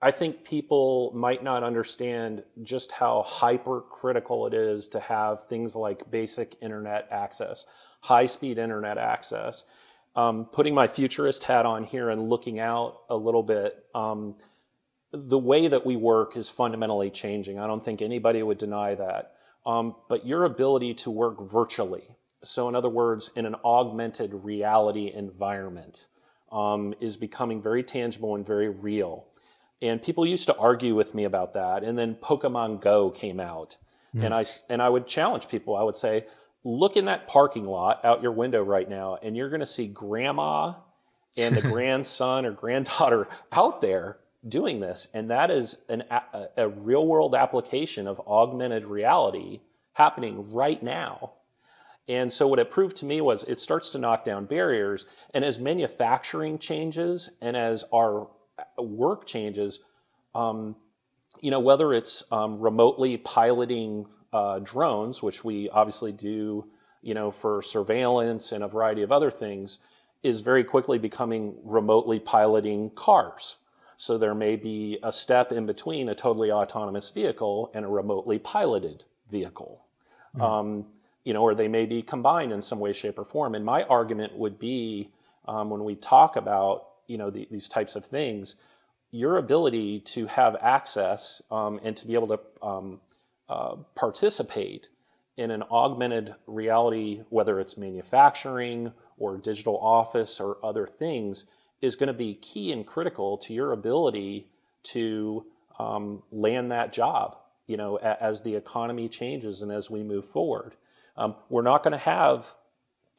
I 0.00 0.12
think 0.12 0.44
people 0.44 1.10
might 1.12 1.42
not 1.42 1.64
understand 1.64 2.44
just 2.62 2.92
how 2.92 3.22
hypercritical 3.22 4.46
it 4.46 4.54
is 4.54 4.86
to 4.88 5.00
have 5.00 5.48
things 5.48 5.74
like 5.74 6.08
basic 6.08 6.54
internet 6.62 7.08
access, 7.10 7.66
high 8.02 8.26
speed 8.26 8.58
internet 8.58 8.98
access. 8.98 9.64
Um, 10.18 10.46
putting 10.46 10.74
my 10.74 10.88
futurist 10.88 11.44
hat 11.44 11.64
on 11.64 11.84
here 11.84 12.10
and 12.10 12.28
looking 12.28 12.58
out 12.58 13.02
a 13.08 13.16
little 13.16 13.44
bit, 13.44 13.84
um, 13.94 14.34
the 15.12 15.38
way 15.38 15.68
that 15.68 15.86
we 15.86 15.94
work 15.94 16.36
is 16.36 16.48
fundamentally 16.48 17.08
changing. 17.08 17.60
I 17.60 17.68
don't 17.68 17.84
think 17.84 18.02
anybody 18.02 18.42
would 18.42 18.58
deny 18.58 18.96
that. 18.96 19.34
Um, 19.64 19.94
but 20.08 20.26
your 20.26 20.42
ability 20.42 20.94
to 20.94 21.10
work 21.10 21.40
virtually, 21.40 22.02
so 22.42 22.68
in 22.68 22.74
other 22.74 22.88
words, 22.88 23.30
in 23.36 23.46
an 23.46 23.54
augmented 23.64 24.34
reality 24.34 25.12
environment, 25.14 26.08
um, 26.50 26.94
is 27.00 27.16
becoming 27.16 27.62
very 27.62 27.84
tangible 27.84 28.34
and 28.34 28.44
very 28.44 28.68
real. 28.68 29.26
And 29.80 30.02
people 30.02 30.26
used 30.26 30.46
to 30.46 30.56
argue 30.56 30.96
with 30.96 31.14
me 31.14 31.22
about 31.22 31.54
that. 31.54 31.84
And 31.84 31.96
then 31.96 32.16
Pokemon 32.16 32.80
Go 32.80 33.10
came 33.10 33.38
out. 33.38 33.76
Mm. 34.12 34.24
And 34.24 34.34
I 34.34 34.44
and 34.68 34.82
I 34.82 34.88
would 34.88 35.06
challenge 35.06 35.48
people. 35.48 35.76
I 35.76 35.84
would 35.84 35.96
say, 35.96 36.24
look 36.64 36.96
in 36.96 37.06
that 37.06 37.28
parking 37.28 37.64
lot 37.64 38.04
out 38.04 38.22
your 38.22 38.32
window 38.32 38.62
right 38.62 38.88
now, 38.88 39.18
and 39.22 39.36
you're 39.36 39.50
going 39.50 39.60
to 39.60 39.66
see 39.66 39.86
grandma 39.86 40.74
and 41.36 41.56
the 41.56 41.62
grandson 41.70 42.44
or 42.44 42.52
granddaughter 42.52 43.28
out 43.52 43.80
there 43.80 44.18
doing 44.46 44.80
this. 44.80 45.08
And 45.14 45.30
that 45.30 45.50
is 45.50 45.78
an, 45.88 46.04
a, 46.10 46.48
a 46.56 46.68
real 46.68 47.06
world 47.06 47.34
application 47.34 48.06
of 48.06 48.20
augmented 48.26 48.84
reality 48.84 49.60
happening 49.94 50.52
right 50.52 50.82
now. 50.82 51.32
And 52.08 52.32
so 52.32 52.48
what 52.48 52.58
it 52.58 52.70
proved 52.70 52.96
to 52.98 53.04
me 53.04 53.20
was 53.20 53.44
it 53.44 53.60
starts 53.60 53.90
to 53.90 53.98
knock 53.98 54.24
down 54.24 54.46
barriers. 54.46 55.04
And 55.34 55.44
as 55.44 55.58
manufacturing 55.58 56.58
changes 56.58 57.30
and 57.42 57.56
as 57.56 57.84
our 57.92 58.28
work 58.78 59.26
changes, 59.26 59.80
um, 60.34 60.76
you 61.42 61.50
know, 61.50 61.60
whether 61.60 61.92
it's 61.92 62.24
um, 62.32 62.60
remotely 62.60 63.16
piloting 63.18 64.06
uh, 64.32 64.58
drones, 64.58 65.22
which 65.22 65.44
we 65.44 65.68
obviously 65.70 66.12
do, 66.12 66.66
you 67.02 67.14
know, 67.14 67.30
for 67.30 67.62
surveillance 67.62 68.52
and 68.52 68.62
a 68.62 68.68
variety 68.68 69.02
of 69.02 69.12
other 69.12 69.30
things, 69.30 69.78
is 70.22 70.40
very 70.40 70.64
quickly 70.64 70.98
becoming 70.98 71.54
remotely 71.62 72.18
piloting 72.18 72.90
cars. 72.90 73.56
So 73.96 74.16
there 74.16 74.34
may 74.34 74.56
be 74.56 74.98
a 75.02 75.10
step 75.10 75.50
in 75.50 75.66
between 75.66 76.08
a 76.08 76.14
totally 76.14 76.52
autonomous 76.52 77.10
vehicle 77.10 77.70
and 77.74 77.84
a 77.84 77.88
remotely 77.88 78.38
piloted 78.38 79.04
vehicle. 79.30 79.84
Mm. 80.36 80.42
Um, 80.42 80.86
you 81.24 81.34
know, 81.34 81.42
or 81.42 81.54
they 81.54 81.68
may 81.68 81.84
be 81.84 82.02
combined 82.02 82.52
in 82.52 82.62
some 82.62 82.80
way, 82.80 82.92
shape, 82.92 83.18
or 83.18 83.24
form. 83.24 83.54
And 83.54 83.64
my 83.64 83.82
argument 83.84 84.36
would 84.36 84.58
be 84.58 85.10
um, 85.46 85.70
when 85.70 85.84
we 85.84 85.94
talk 85.94 86.36
about 86.36 86.84
you 87.06 87.18
know 87.18 87.30
the, 87.30 87.48
these 87.50 87.68
types 87.68 87.96
of 87.96 88.04
things, 88.04 88.54
your 89.10 89.36
ability 89.36 90.00
to 90.00 90.26
have 90.26 90.56
access 90.60 91.42
um, 91.50 91.80
and 91.82 91.96
to 91.96 92.06
be 92.06 92.14
able 92.14 92.28
to 92.28 92.40
um, 92.62 93.00
uh, 93.48 93.76
participate 93.94 94.88
in 95.36 95.50
an 95.50 95.62
augmented 95.70 96.34
reality, 96.46 97.22
whether 97.28 97.60
it's 97.60 97.76
manufacturing 97.76 98.92
or 99.16 99.36
digital 99.36 99.78
office 99.78 100.40
or 100.40 100.58
other 100.64 100.86
things, 100.86 101.44
is 101.80 101.96
going 101.96 102.08
to 102.08 102.12
be 102.12 102.34
key 102.34 102.72
and 102.72 102.86
critical 102.86 103.38
to 103.38 103.54
your 103.54 103.72
ability 103.72 104.48
to 104.82 105.46
um, 105.78 106.22
land 106.32 106.72
that 106.72 106.92
job. 106.92 107.36
You 107.66 107.76
know, 107.76 107.96
as 107.96 108.42
the 108.42 108.54
economy 108.54 109.08
changes 109.08 109.62
and 109.62 109.70
as 109.70 109.90
we 109.90 110.02
move 110.02 110.24
forward, 110.24 110.74
um, 111.16 111.36
we're 111.48 111.62
not 111.62 111.82
going 111.84 111.92
to 111.92 111.98
have 111.98 112.54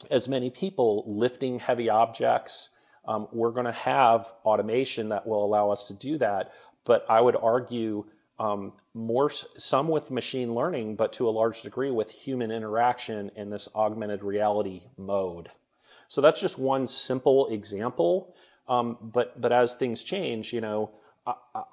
as 0.09 0.27
many 0.27 0.49
people 0.49 1.03
lifting 1.07 1.59
heavy 1.59 1.89
objects 1.89 2.69
um, 3.09 3.27
we're 3.31 3.51
going 3.51 3.65
to 3.65 3.71
have 3.71 4.31
automation 4.45 5.09
that 5.09 5.25
will 5.25 5.43
allow 5.43 5.71
us 5.71 5.85
to 5.85 5.93
do 5.93 6.17
that. 6.19 6.53
But 6.85 7.05
I 7.09 7.21
would 7.21 7.35
argue 7.35 8.05
um, 8.39 8.73
more 8.93 9.29
some 9.29 9.87
with 9.89 10.11
machine 10.11 10.53
learning, 10.53 10.95
but 10.95 11.13
to 11.13 11.27
a 11.27 11.31
large 11.31 11.61
degree 11.61 11.91
with 11.91 12.11
human 12.11 12.51
interaction 12.51 13.31
in 13.35 13.49
this 13.49 13.69
augmented 13.75 14.23
reality 14.23 14.83
mode. 14.97 15.51
So 16.07 16.21
that's 16.21 16.41
just 16.41 16.57
one 16.57 16.87
simple 16.87 17.47
example. 17.49 18.33
Um, 18.67 18.97
but 19.01 19.39
but 19.39 19.51
as 19.51 19.75
things 19.75 20.03
change, 20.03 20.53
you 20.53 20.61
know, 20.61 20.91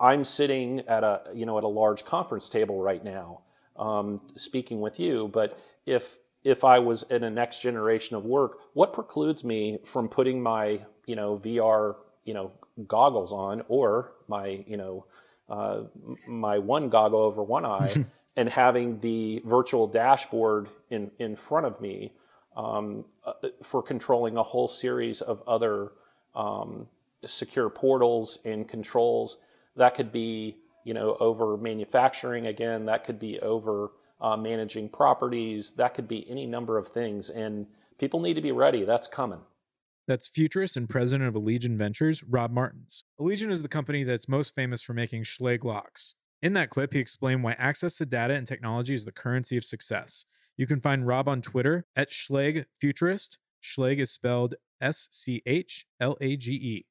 I, 0.00 0.12
am 0.14 0.24
sitting 0.24 0.80
at 0.88 1.04
a 1.04 1.22
you 1.34 1.46
know 1.46 1.58
at 1.58 1.64
a 1.64 1.68
large 1.68 2.04
conference 2.04 2.48
table 2.48 2.82
right 2.82 3.04
now. 3.04 3.42
um, 3.78 4.20
speaking 4.36 4.80
with 4.80 4.98
you. 5.00 5.28
But 5.32 5.58
if 5.86 6.18
if 6.44 6.64
I 6.64 6.78
was 6.78 7.02
in 7.04 7.24
a 7.24 7.30
next 7.30 7.60
generation 7.60 8.16
of 8.16 8.24
work, 8.24 8.58
what 8.74 8.92
precludes 8.92 9.44
me 9.44 9.78
from 9.84 10.08
putting 10.08 10.42
my 10.42 10.80
you 11.06 11.16
know 11.16 11.38
VR 11.38 11.96
you 12.24 12.34
know 12.34 12.52
goggles 12.86 13.32
on 13.32 13.62
or 13.68 14.12
my 14.28 14.64
you 14.66 14.76
know 14.76 15.06
uh, 15.48 15.82
my 16.26 16.58
one 16.58 16.88
goggle 16.88 17.20
over 17.20 17.42
one 17.42 17.64
eye 17.64 18.04
and 18.36 18.48
having 18.48 19.00
the 19.00 19.42
virtual 19.44 19.86
dashboard 19.86 20.68
in 20.90 21.10
in 21.18 21.36
front 21.36 21.66
of 21.66 21.80
me 21.80 22.12
um, 22.56 23.04
uh, 23.24 23.32
for 23.62 23.82
controlling 23.82 24.36
a 24.36 24.42
whole 24.42 24.68
series 24.68 25.20
of 25.20 25.42
other 25.46 25.92
um, 26.34 26.86
secure 27.24 27.70
portals 27.70 28.38
and 28.44 28.68
controls. 28.68 29.38
That 29.76 29.94
could 29.94 30.12
be 30.12 30.56
you 30.84 30.94
know 30.94 31.16
over 31.20 31.56
manufacturing 31.56 32.46
again. 32.46 32.86
That 32.86 33.04
could 33.04 33.18
be 33.18 33.38
over 33.40 33.92
uh, 34.20 34.36
managing 34.36 34.88
properties. 34.88 35.72
That 35.72 35.94
could 35.94 36.08
be 36.08 36.28
any 36.28 36.46
number 36.46 36.78
of 36.78 36.88
things. 36.88 37.30
And 37.30 37.66
people 37.98 38.20
need 38.20 38.34
to 38.34 38.40
be 38.40 38.52
ready. 38.52 38.84
That's 38.84 39.08
coming 39.08 39.40
that's 40.06 40.28
futurist 40.28 40.76
and 40.76 40.88
president 40.88 41.28
of 41.28 41.34
Allegion 41.34 41.76
Ventures, 41.76 42.22
Rob 42.24 42.50
Martens. 42.50 43.04
Allegion 43.20 43.50
is 43.50 43.62
the 43.62 43.68
company 43.68 44.04
that's 44.04 44.28
most 44.28 44.54
famous 44.54 44.82
for 44.82 44.94
making 44.94 45.24
Schlage 45.24 45.64
locks. 45.64 46.14
In 46.42 46.52
that 46.52 46.70
clip, 46.70 46.92
he 46.92 46.98
explained 46.98 47.42
why 47.42 47.52
access 47.52 47.98
to 47.98 48.06
data 48.06 48.34
and 48.34 48.46
technology 48.46 48.94
is 48.94 49.04
the 49.04 49.12
currency 49.12 49.56
of 49.56 49.64
success. 49.64 50.24
You 50.56 50.66
can 50.66 50.80
find 50.80 51.06
Rob 51.06 51.28
on 51.28 51.42
Twitter 51.42 51.86
at 51.96 52.10
Schlage 52.10 52.66
Futurist. 52.80 53.38
Schlage 53.62 53.98
is 53.98 54.10
spelled 54.10 54.54
S 54.80 55.08
C 55.10 55.42
H 55.44 55.86
L 56.00 56.16
A 56.20 56.36
G 56.36 56.52
E. 56.52 56.86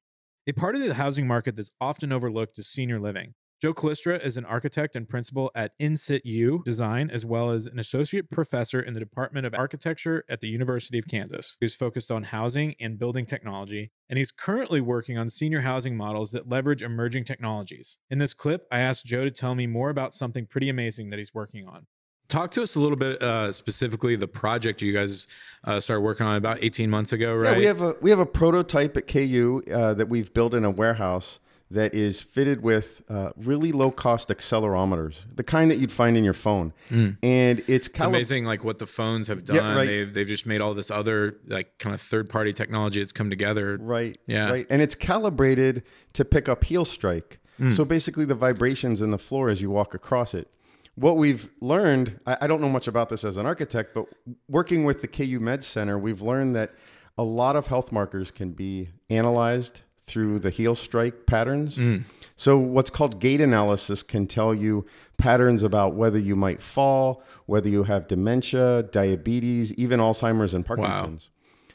A 0.48 0.52
part 0.52 0.74
of 0.74 0.82
the 0.82 0.94
housing 0.94 1.26
market 1.26 1.56
that's 1.56 1.72
often 1.80 2.12
overlooked 2.12 2.58
is 2.58 2.68
senior 2.68 3.00
living. 3.00 3.34
Joe 3.58 3.72
Colistra 3.72 4.22
is 4.22 4.36
an 4.36 4.44
architect 4.44 4.96
and 4.96 5.08
principal 5.08 5.50
at 5.54 5.72
In-Sit-U 5.78 6.60
Design, 6.66 7.08
as 7.08 7.24
well 7.24 7.48
as 7.48 7.66
an 7.66 7.78
associate 7.78 8.30
professor 8.30 8.82
in 8.82 8.92
the 8.92 9.00
Department 9.00 9.46
of 9.46 9.54
Architecture 9.54 10.24
at 10.28 10.40
the 10.40 10.48
University 10.48 10.98
of 10.98 11.08
Kansas, 11.08 11.56
who's 11.58 11.74
focused 11.74 12.10
on 12.10 12.24
housing 12.24 12.74
and 12.78 12.98
building 12.98 13.24
technology. 13.24 13.92
And 14.10 14.18
he's 14.18 14.30
currently 14.30 14.82
working 14.82 15.16
on 15.16 15.30
senior 15.30 15.62
housing 15.62 15.96
models 15.96 16.32
that 16.32 16.46
leverage 16.46 16.82
emerging 16.82 17.24
technologies. 17.24 17.98
In 18.10 18.18
this 18.18 18.34
clip, 18.34 18.66
I 18.70 18.80
asked 18.80 19.06
Joe 19.06 19.24
to 19.24 19.30
tell 19.30 19.54
me 19.54 19.66
more 19.66 19.88
about 19.88 20.12
something 20.12 20.44
pretty 20.44 20.68
amazing 20.68 21.08
that 21.08 21.16
he's 21.16 21.32
working 21.32 21.66
on. 21.66 21.86
Talk 22.28 22.50
to 22.52 22.62
us 22.62 22.74
a 22.74 22.80
little 22.80 22.98
bit 22.98 23.22
uh, 23.22 23.52
specifically 23.52 24.16
the 24.16 24.28
project 24.28 24.82
you 24.82 24.92
guys 24.92 25.26
uh, 25.64 25.80
started 25.80 26.02
working 26.02 26.26
on 26.26 26.36
about 26.36 26.58
18 26.60 26.90
months 26.90 27.14
ago, 27.14 27.34
right? 27.34 27.52
Yeah, 27.52 27.58
we 27.58 27.64
have 27.64 27.80
a 27.80 27.96
we 28.02 28.10
have 28.10 28.18
a 28.18 28.26
prototype 28.26 28.98
at 28.98 29.06
KU 29.06 29.62
uh, 29.72 29.94
that 29.94 30.10
we've 30.10 30.34
built 30.34 30.52
in 30.52 30.64
a 30.64 30.70
warehouse 30.70 31.38
that 31.70 31.94
is 31.94 32.20
fitted 32.20 32.62
with 32.62 33.02
uh, 33.08 33.30
really 33.36 33.72
low 33.72 33.90
cost 33.90 34.28
accelerometers, 34.28 35.16
the 35.34 35.42
kind 35.42 35.70
that 35.70 35.78
you'd 35.78 35.90
find 35.90 36.16
in 36.16 36.22
your 36.22 36.34
phone. 36.34 36.72
Mm. 36.90 37.16
And 37.22 37.58
it's, 37.66 37.88
it's 37.88 38.00
amazing, 38.00 38.44
like 38.44 38.62
what 38.62 38.78
the 38.78 38.86
phones 38.86 39.28
have 39.28 39.44
done. 39.44 39.56
Yeah, 39.56 39.76
right. 39.76 39.86
They've 39.86 40.14
they've 40.14 40.26
just 40.26 40.46
made 40.46 40.60
all 40.60 40.74
this 40.74 40.90
other 40.90 41.38
like 41.46 41.78
kind 41.78 41.94
of 41.94 42.00
third 42.00 42.28
party 42.28 42.52
technology 42.52 43.00
that's 43.00 43.12
come 43.12 43.30
together. 43.30 43.78
Right. 43.80 44.18
Yeah. 44.26 44.50
Right. 44.50 44.66
And 44.70 44.80
it's 44.80 44.94
calibrated 44.94 45.82
to 46.12 46.24
pick 46.24 46.48
up 46.48 46.64
heel 46.64 46.84
strike. 46.84 47.40
Mm. 47.60 47.76
So 47.76 47.84
basically, 47.84 48.24
the 48.24 48.34
vibrations 48.34 49.00
in 49.00 49.10
the 49.10 49.18
floor 49.18 49.48
as 49.48 49.60
you 49.60 49.70
walk 49.70 49.94
across 49.94 50.34
it. 50.34 50.48
What 50.94 51.16
we've 51.18 51.50
learned, 51.60 52.20
I, 52.26 52.38
I 52.42 52.46
don't 52.46 52.60
know 52.60 52.70
much 52.70 52.88
about 52.88 53.08
this 53.08 53.24
as 53.24 53.36
an 53.36 53.44
architect, 53.44 53.92
but 53.92 54.06
working 54.48 54.84
with 54.84 55.02
the 55.02 55.08
KU 55.08 55.40
Med 55.40 55.62
Center, 55.62 55.98
we've 55.98 56.22
learned 56.22 56.56
that 56.56 56.72
a 57.18 57.22
lot 57.22 57.56
of 57.56 57.66
health 57.66 57.92
markers 57.92 58.30
can 58.30 58.52
be 58.52 58.90
analyzed 59.10 59.82
through 60.06 60.38
the 60.38 60.50
heel 60.50 60.74
strike 60.74 61.26
patterns. 61.26 61.76
Mm. 61.76 62.04
So, 62.36 62.58
what's 62.58 62.90
called 62.90 63.18
gait 63.18 63.40
analysis 63.40 64.02
can 64.02 64.26
tell 64.26 64.54
you 64.54 64.86
patterns 65.16 65.62
about 65.62 65.94
whether 65.94 66.18
you 66.18 66.36
might 66.36 66.62
fall, 66.62 67.22
whether 67.46 67.68
you 67.68 67.84
have 67.84 68.06
dementia, 68.06 68.84
diabetes, 68.84 69.72
even 69.74 70.00
Alzheimer's 70.00 70.54
and 70.54 70.64
Parkinson's. 70.64 71.28
Wow. 71.28 71.32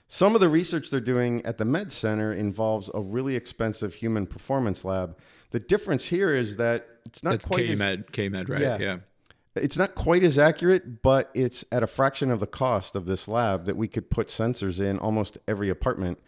Some 0.08 0.36
of 0.36 0.42
the 0.42 0.50
research 0.50 0.90
they're 0.90 1.00
doing 1.00 1.44
at 1.46 1.58
the 1.58 1.66
Med 1.66 1.92
Center 1.92 2.34
involves 2.34 2.90
a 2.94 3.02
really 3.02 3.36
expensive 3.36 3.94
human 3.94 4.28
performance 4.28 4.84
lab. 4.84 5.18
The 5.52 5.60
difference 5.60 6.06
here 6.06 6.36
is 6.36 6.58
that 6.58 6.86
it's 7.06 7.24
not 7.24 7.32
That's 7.32 7.46
quite 7.46 7.66
K-Med, 7.66 8.00
as, 8.00 8.06
K-Med, 8.12 8.50
right? 8.50 8.62
Yeah. 8.62 8.78
yeah. 8.78 8.98
It's 9.56 9.78
not 9.78 9.96
quite 9.96 10.24
as 10.24 10.38
accurate, 10.38 11.02
but 11.02 11.30
it's 11.34 11.66
at 11.72 11.84
a 11.84 11.88
fraction 11.88 12.32
of 12.32 12.40
the 12.40 12.48
cost 12.48 12.96
of 12.96 13.06
this 13.06 13.28
lab 13.28 13.66
that 13.66 13.76
we 13.76 13.88
could 13.88 14.10
put 14.10 14.28
sensors 14.28 14.80
in 14.80 14.98
almost 15.00 15.38
every 15.48 15.70
apartment 15.70 16.20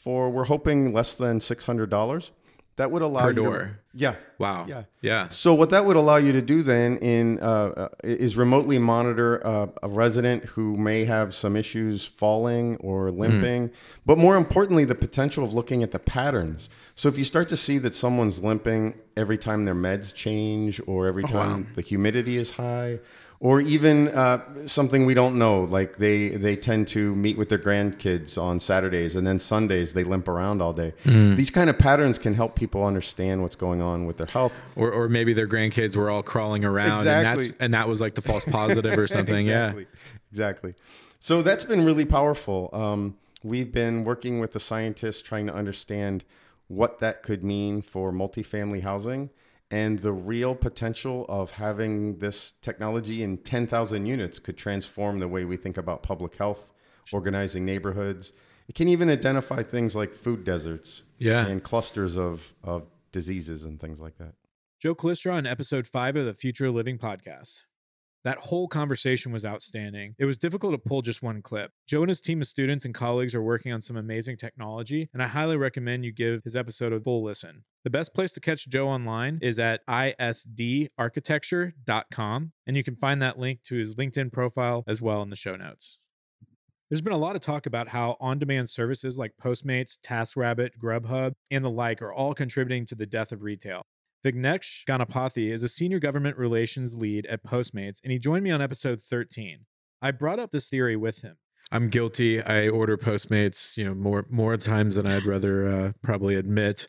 for 0.00 0.30
we're 0.30 0.44
hoping 0.44 0.92
less 0.92 1.14
than 1.14 1.40
six 1.40 1.64
hundred 1.64 1.90
dollars. 1.90 2.32
That 2.76 2.90
would 2.90 3.02
allow 3.02 3.24
per 3.24 3.28
you 3.28 3.34
door. 3.34 3.80
Yeah. 3.92 4.14
Wow. 4.38 4.64
Yeah. 4.66 4.84
Yeah. 5.02 5.28
So 5.28 5.52
what 5.52 5.68
that 5.68 5.84
would 5.84 5.96
allow 5.96 6.16
you 6.16 6.32
to 6.32 6.40
do 6.40 6.62
then 6.62 6.96
in 6.98 7.38
uh, 7.40 7.44
uh, 7.44 7.88
is 8.02 8.38
remotely 8.38 8.78
monitor 8.78 9.46
uh, 9.46 9.66
a 9.82 9.88
resident 9.88 10.44
who 10.44 10.78
may 10.78 11.04
have 11.04 11.34
some 11.34 11.56
issues 11.56 12.06
falling 12.06 12.78
or 12.78 13.10
limping, 13.10 13.68
mm. 13.68 13.72
but 14.06 14.16
more 14.16 14.36
importantly, 14.36 14.86
the 14.86 14.94
potential 14.94 15.44
of 15.44 15.52
looking 15.52 15.82
at 15.82 15.90
the 15.90 15.98
patterns. 15.98 16.70
So 16.94 17.10
if 17.10 17.18
you 17.18 17.24
start 17.24 17.50
to 17.50 17.56
see 17.56 17.76
that 17.78 17.94
someone's 17.94 18.42
limping 18.42 18.98
every 19.14 19.36
time 19.36 19.66
their 19.66 19.74
meds 19.74 20.14
change 20.14 20.80
or 20.86 21.06
every 21.06 21.24
time 21.24 21.34
oh, 21.34 21.56
wow. 21.56 21.66
the 21.74 21.82
humidity 21.82 22.38
is 22.38 22.52
high 22.52 23.00
or 23.40 23.58
even 23.62 24.08
uh, 24.08 24.66
something 24.66 25.06
we 25.06 25.14
don't 25.14 25.38
know 25.38 25.62
like 25.62 25.96
they 25.96 26.28
they 26.28 26.54
tend 26.54 26.86
to 26.86 27.14
meet 27.16 27.38
with 27.38 27.48
their 27.48 27.58
grandkids 27.58 28.40
on 28.40 28.60
saturdays 28.60 29.16
and 29.16 29.26
then 29.26 29.40
sundays 29.40 29.94
they 29.94 30.04
limp 30.04 30.28
around 30.28 30.62
all 30.62 30.72
day 30.72 30.92
mm. 31.04 31.34
these 31.36 31.50
kind 31.50 31.68
of 31.68 31.78
patterns 31.78 32.18
can 32.18 32.34
help 32.34 32.54
people 32.54 32.84
understand 32.84 33.42
what's 33.42 33.56
going 33.56 33.82
on 33.82 34.06
with 34.06 34.18
their 34.18 34.26
health 34.30 34.52
or, 34.76 34.90
or 34.92 35.08
maybe 35.08 35.32
their 35.32 35.48
grandkids 35.48 35.96
were 35.96 36.10
all 36.10 36.22
crawling 36.22 36.64
around 36.64 36.98
exactly. 36.98 37.44
and 37.44 37.52
that's 37.52 37.56
and 37.60 37.74
that 37.74 37.88
was 37.88 38.00
like 38.00 38.14
the 38.14 38.22
false 38.22 38.44
positive 38.44 38.96
or 38.98 39.06
something 39.06 39.46
exactly. 39.48 39.82
yeah 39.82 40.30
exactly 40.30 40.74
so 41.18 41.42
that's 41.42 41.64
been 41.64 41.84
really 41.84 42.04
powerful 42.04 42.70
um, 42.72 43.16
we've 43.42 43.72
been 43.72 44.04
working 44.04 44.38
with 44.38 44.52
the 44.52 44.60
scientists 44.60 45.22
trying 45.22 45.46
to 45.46 45.54
understand 45.54 46.24
what 46.68 47.00
that 47.00 47.22
could 47.22 47.42
mean 47.42 47.82
for 47.82 48.12
multifamily 48.12 48.82
housing 48.82 49.30
and 49.70 50.00
the 50.00 50.12
real 50.12 50.54
potential 50.54 51.26
of 51.28 51.52
having 51.52 52.18
this 52.18 52.54
technology 52.60 53.22
in 53.22 53.38
10,000 53.38 54.06
units 54.06 54.38
could 54.38 54.56
transform 54.56 55.20
the 55.20 55.28
way 55.28 55.44
we 55.44 55.56
think 55.56 55.76
about 55.76 56.02
public 56.02 56.36
health, 56.36 56.72
organizing 57.12 57.64
neighborhoods. 57.64 58.32
It 58.68 58.74
can 58.74 58.88
even 58.88 59.08
identify 59.08 59.62
things 59.62 59.94
like 59.94 60.14
food 60.14 60.44
deserts 60.44 61.02
yeah. 61.18 61.46
and 61.46 61.62
clusters 61.62 62.16
of, 62.16 62.52
of 62.64 62.86
diseases 63.12 63.64
and 63.64 63.80
things 63.80 64.00
like 64.00 64.18
that. 64.18 64.34
Joe 64.80 64.94
Colistra 64.94 65.34
on 65.34 65.46
episode 65.46 65.86
five 65.86 66.16
of 66.16 66.24
the 66.24 66.34
Future 66.34 66.70
Living 66.70 66.98
podcast. 66.98 67.64
That 68.24 68.38
whole 68.38 68.66
conversation 68.68 69.32
was 69.32 69.44
outstanding. 69.46 70.14
It 70.18 70.26
was 70.26 70.36
difficult 70.36 70.72
to 70.72 70.78
pull 70.78 71.00
just 71.00 71.22
one 71.22 71.40
clip. 71.40 71.72
Joe 71.86 72.02
and 72.02 72.10
his 72.10 72.20
team 72.20 72.42
of 72.42 72.46
students 72.46 72.84
and 72.84 72.94
colleagues 72.94 73.34
are 73.34 73.42
working 73.42 73.72
on 73.72 73.80
some 73.80 73.96
amazing 73.96 74.36
technology, 74.36 75.08
and 75.14 75.22
I 75.22 75.28
highly 75.28 75.56
recommend 75.56 76.04
you 76.04 76.12
give 76.12 76.42
his 76.44 76.54
episode 76.54 76.92
a 76.92 77.00
full 77.00 77.22
listen. 77.22 77.64
The 77.82 77.90
best 77.90 78.12
place 78.12 78.34
to 78.34 78.40
catch 78.40 78.68
Joe 78.68 78.88
online 78.88 79.38
is 79.40 79.58
at 79.58 79.80
isdarchitecture.com, 79.86 82.52
and 82.66 82.76
you 82.76 82.82
can 82.82 82.96
find 82.96 83.22
that 83.22 83.38
link 83.38 83.62
to 83.62 83.76
his 83.76 83.96
LinkedIn 83.96 84.30
profile 84.32 84.84
as 84.86 85.00
well 85.00 85.22
in 85.22 85.30
the 85.30 85.36
show 85.36 85.56
notes. 85.56 85.98
There's 86.90 87.02
been 87.02 87.12
a 87.12 87.18
lot 87.18 87.36
of 87.36 87.40
talk 87.40 87.66
about 87.66 87.88
how 87.88 88.16
on 88.20 88.38
demand 88.40 88.68
services 88.68 89.16
like 89.16 89.34
Postmates, 89.40 89.96
TaskRabbit, 90.04 90.70
Grubhub, 90.82 91.34
and 91.48 91.64
the 91.64 91.70
like 91.70 92.02
are 92.02 92.12
all 92.12 92.34
contributing 92.34 92.84
to 92.86 92.96
the 92.96 93.06
death 93.06 93.30
of 93.30 93.42
retail. 93.42 93.86
Vignesh 94.24 94.84
Ganapathy 94.84 95.50
is 95.50 95.62
a 95.62 95.68
senior 95.68 95.98
government 95.98 96.36
relations 96.36 96.98
lead 96.98 97.26
at 97.26 97.42
Postmates, 97.42 98.02
and 98.02 98.12
he 98.12 98.18
joined 98.18 98.44
me 98.44 98.50
on 98.50 98.60
episode 98.60 99.00
13. 99.00 99.66
I 100.02 100.10
brought 100.10 100.38
up 100.38 100.50
this 100.50 100.68
theory 100.68 100.96
with 100.96 101.22
him. 101.22 101.36
I'm 101.72 101.88
guilty. 101.88 102.42
I 102.42 102.68
order 102.68 102.96
Postmates, 102.96 103.76
you 103.76 103.84
know, 103.84 103.94
more 103.94 104.26
more 104.28 104.56
times 104.56 104.96
than 104.96 105.06
I'd 105.06 105.26
rather 105.26 105.66
uh, 105.66 105.92
probably 106.02 106.34
admit. 106.34 106.88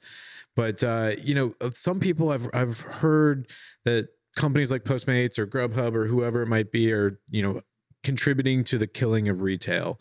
But 0.56 0.84
uh, 0.84 1.12
you 1.22 1.36
know, 1.36 1.54
some 1.72 2.00
people 2.00 2.32
I've 2.32 2.50
I've 2.54 2.82
heard 2.82 3.48
that 3.86 4.10
companies 4.36 4.72
like 4.72 4.84
Postmates 4.84 5.38
or 5.38 5.46
Grubhub 5.46 5.94
or 5.94 6.08
whoever 6.08 6.42
it 6.42 6.48
might 6.48 6.72
be 6.72 6.92
are 6.92 7.20
you 7.30 7.44
know 7.44 7.62
contributing 8.04 8.64
to 8.66 8.78
the 8.78 8.88
killing 8.88 9.28
of 9.28 9.42
retail. 9.42 10.00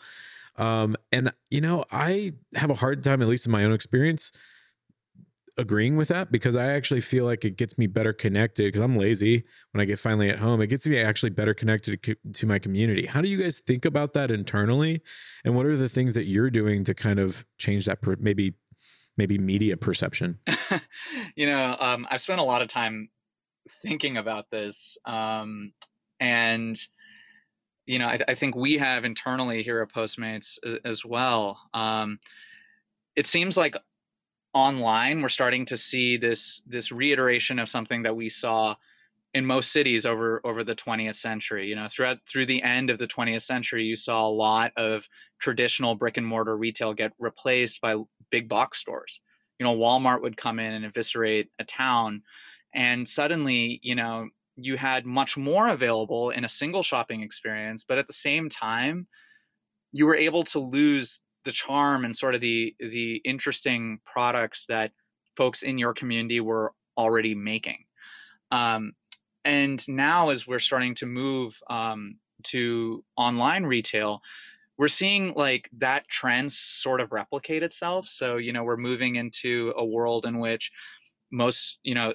Um, 0.57 0.97
and 1.13 1.33
you 1.51 1.61
know, 1.61 1.85
I 1.93 2.33
have 2.55 2.71
a 2.71 2.75
hard 2.75 3.05
time, 3.05 3.23
at 3.23 3.29
least 3.29 3.47
in 3.47 3.53
my 3.53 3.65
own 3.65 3.73
experience, 3.73 4.33
agreeing 5.61 5.97
with 5.97 6.09
that 6.09 6.33
because 6.33 6.57
I 6.57 6.69
actually 6.73 7.01
feel 7.01 7.25
like 7.25 7.45
it 7.45 7.57
gets 7.57 7.79
me 7.79 7.87
better 7.87 8.13
connected 8.13 8.65
because 8.65 8.81
I'm 8.81 8.97
lazy 8.97 9.45
when 9.71 9.81
I 9.81 9.85
get 9.85 9.99
finally 9.99 10.29
at 10.29 10.39
home. 10.39 10.61
It 10.61 10.67
gets 10.67 10.87
me 10.87 10.99
actually 10.99 11.31
better 11.31 11.55
connected 11.55 12.17
to, 12.35 12.47
my 12.47 12.59
community. 12.59 13.07
How 13.07 13.21
do 13.21 13.29
you 13.29 13.37
guys 13.37 13.61
think 13.61 13.85
about 13.85 14.15
that 14.15 14.31
internally? 14.31 15.03
And 15.45 15.55
what 15.55 15.67
are 15.67 15.77
the 15.77 15.89
things 15.89 16.15
that 16.15 16.25
you're 16.25 16.51
doing 16.51 16.83
to 16.85 16.95
kind 16.95 17.21
of 17.21 17.45
change 17.59 17.85
that 17.85 18.03
per, 18.03 18.17
maybe 18.19 18.55
maybe 19.17 19.39
media 19.39 19.77
perception? 19.77 20.39
you 21.37 21.47
know, 21.47 21.77
um, 21.79 22.07
I've 22.11 22.21
spent 22.21 22.41
a 22.41 22.45
lot 22.45 22.63
of 22.63 22.69
time 22.69 23.11
thinking 23.83 24.17
about 24.17 24.51
this. 24.51 24.97
Um, 25.05 25.73
and 26.19 26.81
you 27.87 27.99
know, 27.99 28.07
I, 28.07 28.19
I, 28.29 28.35
think 28.35 28.55
we 28.55 28.79
have 28.79 29.05
internally 29.05 29.63
here 29.63 29.81
at 29.81 29.93
Postmates 29.93 30.59
as 30.85 31.05
well. 31.05 31.59
Um, 31.75 32.21
it 33.17 33.27
seems 33.27 33.57
like 33.57 33.75
online 34.53 35.23
we're 35.23 35.29
starting 35.29 35.65
to 35.65 35.77
see 35.77 36.17
this 36.17 36.61
this 36.67 36.91
reiteration 36.91 37.59
of 37.59 37.69
something 37.69 38.03
that 38.03 38.17
we 38.17 38.29
saw 38.29 38.75
in 39.33 39.47
most 39.47 39.73
cities 39.73 40.05
over 40.05 40.41
over 40.45 40.65
the 40.65 40.75
20th 40.75 41.15
century. 41.15 41.69
You 41.69 41.77
know 41.77 41.87
throughout 41.89 42.19
through 42.27 42.47
the 42.47 42.63
end 42.63 42.91
of 42.91 42.99
the 42.99 43.07
20th 43.07 43.43
century 43.43 43.85
you 43.85 43.97
saw 43.97 44.27
a 44.27 44.31
lot 44.31 44.73
of 44.77 45.09
traditional 45.39 45.95
brick 45.95 46.17
and 46.17 46.27
mortar 46.27 46.57
retail 46.57 46.95
get 46.95 47.13
replaced 47.19 47.81
by 47.81 47.97
big 48.31 48.49
box 48.49 48.79
stores. 48.79 49.21
You 49.59 49.65
know 49.65 49.77
walmart 49.77 50.23
would 50.23 50.37
come 50.37 50.59
in 50.59 50.73
and 50.73 50.85
eviscerate 50.85 51.49
a 51.59 51.65
town 51.65 52.23
and 52.75 53.09
suddenly 53.09 53.79
you 53.83 53.95
know 53.95 54.29
you 54.57 54.77
had 54.77 55.07
much 55.07 55.37
more 55.37 55.69
available 55.69 56.31
in 56.31 56.45
a 56.45 56.49
single 56.49 56.83
shopping 56.83 57.23
experience 57.23 57.85
but 57.85 57.99
at 57.99 58.07
the 58.07 58.13
same 58.13 58.49
time 58.49 59.07
you 59.93 60.07
were 60.07 60.17
able 60.17 60.45
to 60.45 60.59
lose 60.59 61.21
the 61.45 61.53
charm 61.53 62.05
and 62.05 62.15
sort 62.17 62.35
of 62.35 62.41
the 62.41 62.75
the 62.79 63.17
interesting 63.25 64.01
products 64.05 64.67
that 64.69 64.93
folks 65.37 65.63
in 65.63 65.79
your 65.79 65.95
community 65.95 66.41
were 66.41 66.73
already 66.97 67.35
making. 67.35 67.85
Um, 68.51 68.93
and 69.45 69.83
now 69.89 70.31
as 70.31 70.47
we're 70.47 70.59
starting 70.59 70.95
to 70.97 71.07
move 71.07 71.59
um, 71.71 72.17
to 72.45 73.05
online 73.17 73.65
retail 73.65 74.21
we're 74.81 74.89
seeing 74.89 75.35
like 75.35 75.69
that 75.77 76.09
trend 76.09 76.51
sort 76.51 77.03
of 77.03 77.13
replicate 77.13 77.63
itself. 77.63 78.09
So 78.09 78.39
you 78.39 78.53
know 78.53 78.65
we're 78.65 78.79
moving 78.79 79.17
into 79.17 79.75
a 79.77 79.85
world 79.85 80.25
in 80.25 80.39
which 80.39 80.73
most 81.31 81.79
you 81.83 81.95
know 81.95 82.15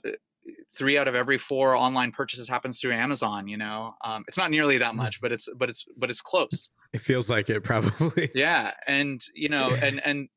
three 0.76 0.98
out 0.98 1.08
of 1.08 1.16
every 1.16 1.38
four 1.38 1.76
online 1.76 2.12
purchases 2.12 2.48
happens 2.48 2.80
through 2.80 2.94
amazon 2.94 3.48
you 3.48 3.58
know? 3.58 3.96
Um, 4.04 4.24
it's 4.28 4.38
not 4.38 4.52
nearly 4.52 4.78
that 4.78 4.96
much 4.96 5.22
but 5.22 5.32
it's 5.32 5.48
but 5.56 5.70
it's 5.70 5.86
but 5.98 6.10
it's 6.10 6.22
close 6.22 6.70
it 6.96 7.02
feels 7.02 7.30
like 7.30 7.50
it 7.50 7.64
probably 7.64 8.30
yeah 8.34 8.72
and 8.88 9.22
you 9.34 9.50
know 9.50 9.70
and 9.82 10.02
and 10.06 10.30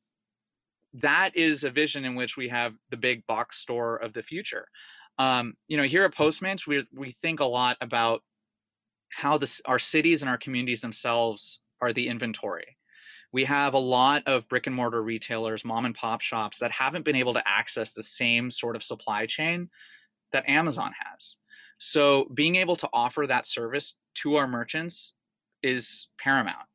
that 0.93 1.35
is 1.35 1.63
a 1.63 1.69
vision 1.69 2.03
in 2.03 2.15
which 2.15 2.35
we 2.35 2.49
have 2.49 2.73
the 2.89 2.97
big 2.97 3.25
box 3.27 3.57
store 3.57 3.97
of 3.97 4.13
the 4.13 4.23
future 4.23 4.67
um, 5.19 5.55
you 5.67 5.75
know, 5.75 5.83
here 5.83 6.05
at 6.05 6.15
Postmates, 6.15 6.65
we 6.65 6.85
we 6.95 7.11
think 7.11 7.41
a 7.41 7.45
lot 7.45 7.77
about 7.81 8.23
how 9.09 9.37
this 9.37 9.61
our 9.65 9.77
cities 9.77 10.21
and 10.21 10.29
our 10.29 10.37
communities 10.37 10.81
themselves 10.81 11.59
are 11.81 11.91
the 11.91 12.07
inventory. 12.07 12.77
We 13.31 13.43
have 13.43 13.73
a 13.73 13.79
lot 13.79 14.23
of 14.25 14.47
brick 14.47 14.65
and 14.65 14.75
mortar 14.75 15.03
retailers, 15.03 15.65
mom 15.65 15.85
and 15.85 15.93
pop 15.93 16.21
shops 16.21 16.59
that 16.59 16.71
haven't 16.71 17.05
been 17.05 17.17
able 17.17 17.33
to 17.33 17.47
access 17.47 17.93
the 17.93 18.01
same 18.01 18.49
sort 18.49 18.75
of 18.75 18.81
supply 18.81 19.25
chain 19.25 19.69
that 20.31 20.47
Amazon 20.47 20.93
has. 20.97 21.35
So 21.79 22.27
being 22.33 22.55
able 22.55 22.75
to 22.77 22.89
offer 22.91 23.27
that 23.27 23.45
service 23.45 23.95
to 24.15 24.37
our 24.37 24.47
merchants 24.47 25.13
is 25.63 26.07
paramount. 26.17 26.67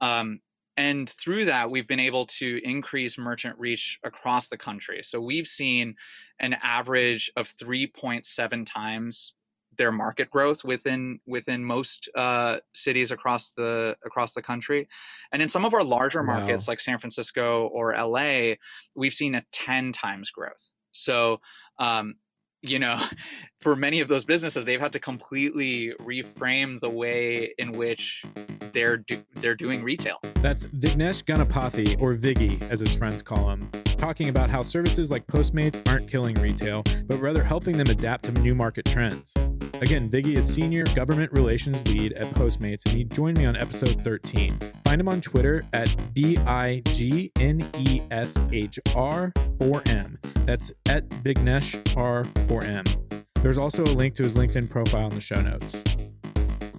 Um, 0.00 0.40
and 0.76 1.08
through 1.08 1.44
that 1.44 1.70
we've 1.70 1.86
been 1.86 2.00
able 2.00 2.26
to 2.26 2.60
increase 2.64 3.18
merchant 3.18 3.58
reach 3.58 3.98
across 4.04 4.48
the 4.48 4.56
country 4.56 5.02
so 5.02 5.20
we've 5.20 5.46
seen 5.46 5.94
an 6.40 6.56
average 6.62 7.30
of 7.36 7.46
3.7 7.56 8.66
times 8.66 9.34
their 9.78 9.92
market 9.92 10.30
growth 10.30 10.64
within 10.64 11.18
within 11.26 11.64
most 11.64 12.08
uh, 12.14 12.56
cities 12.74 13.10
across 13.10 13.52
the 13.52 13.96
across 14.04 14.32
the 14.34 14.42
country 14.42 14.88
and 15.32 15.40
in 15.40 15.48
some 15.48 15.64
of 15.64 15.74
our 15.74 15.84
larger 15.84 16.22
wow. 16.22 16.38
markets 16.38 16.68
like 16.68 16.80
san 16.80 16.98
francisco 16.98 17.68
or 17.68 17.94
la 17.94 18.54
we've 18.94 19.14
seen 19.14 19.34
a 19.34 19.44
10 19.52 19.92
times 19.92 20.30
growth 20.30 20.70
so 20.92 21.40
um, 21.78 22.16
you 22.62 22.78
know, 22.78 23.00
for 23.60 23.76
many 23.76 24.00
of 24.00 24.08
those 24.08 24.24
businesses, 24.24 24.64
they've 24.64 24.80
had 24.80 24.92
to 24.92 25.00
completely 25.00 25.92
reframe 26.00 26.80
the 26.80 26.88
way 26.88 27.54
in 27.58 27.72
which 27.72 28.24
they're 28.72 28.96
do- 28.96 29.24
they're 29.36 29.54
doing 29.54 29.82
retail. 29.82 30.18
That's 30.34 30.66
Vignesh 30.66 31.24
Ganapathy, 31.24 32.00
or 32.00 32.14
Viggy, 32.14 32.60
as 32.70 32.80
his 32.80 32.96
friends 32.96 33.22
call 33.22 33.50
him, 33.50 33.70
talking 33.96 34.28
about 34.28 34.50
how 34.50 34.62
services 34.62 35.10
like 35.10 35.26
Postmates 35.26 35.80
aren't 35.88 36.08
killing 36.08 36.34
retail, 36.36 36.82
but 37.06 37.18
rather 37.20 37.44
helping 37.44 37.76
them 37.76 37.88
adapt 37.88 38.24
to 38.24 38.32
new 38.32 38.54
market 38.54 38.84
trends. 38.84 39.36
Again, 39.82 40.08
Viggy 40.08 40.36
is 40.36 40.46
Senior 40.46 40.84
Government 40.94 41.32
Relations 41.32 41.84
Lead 41.88 42.12
at 42.12 42.28
Postmates, 42.36 42.86
and 42.86 42.94
he 42.94 43.02
joined 43.02 43.36
me 43.36 43.46
on 43.46 43.56
episode 43.56 44.04
13. 44.04 44.56
Find 44.84 45.00
him 45.00 45.08
on 45.08 45.20
Twitter 45.20 45.64
at 45.72 45.92
B 46.14 46.38
I 46.46 46.82
G 46.84 47.32
N 47.40 47.68
E 47.76 48.00
S 48.12 48.38
H 48.52 48.78
R 48.94 49.32
4M. 49.58 50.18
That's 50.46 50.72
at 50.86 51.08
Vignesh 51.08 51.96
R 51.96 52.22
4M. 52.46 52.96
There's 53.42 53.58
also 53.58 53.82
a 53.82 53.86
link 53.86 54.14
to 54.14 54.22
his 54.22 54.36
LinkedIn 54.36 54.70
profile 54.70 55.08
in 55.08 55.16
the 55.16 55.20
show 55.20 55.40
notes. 55.40 55.82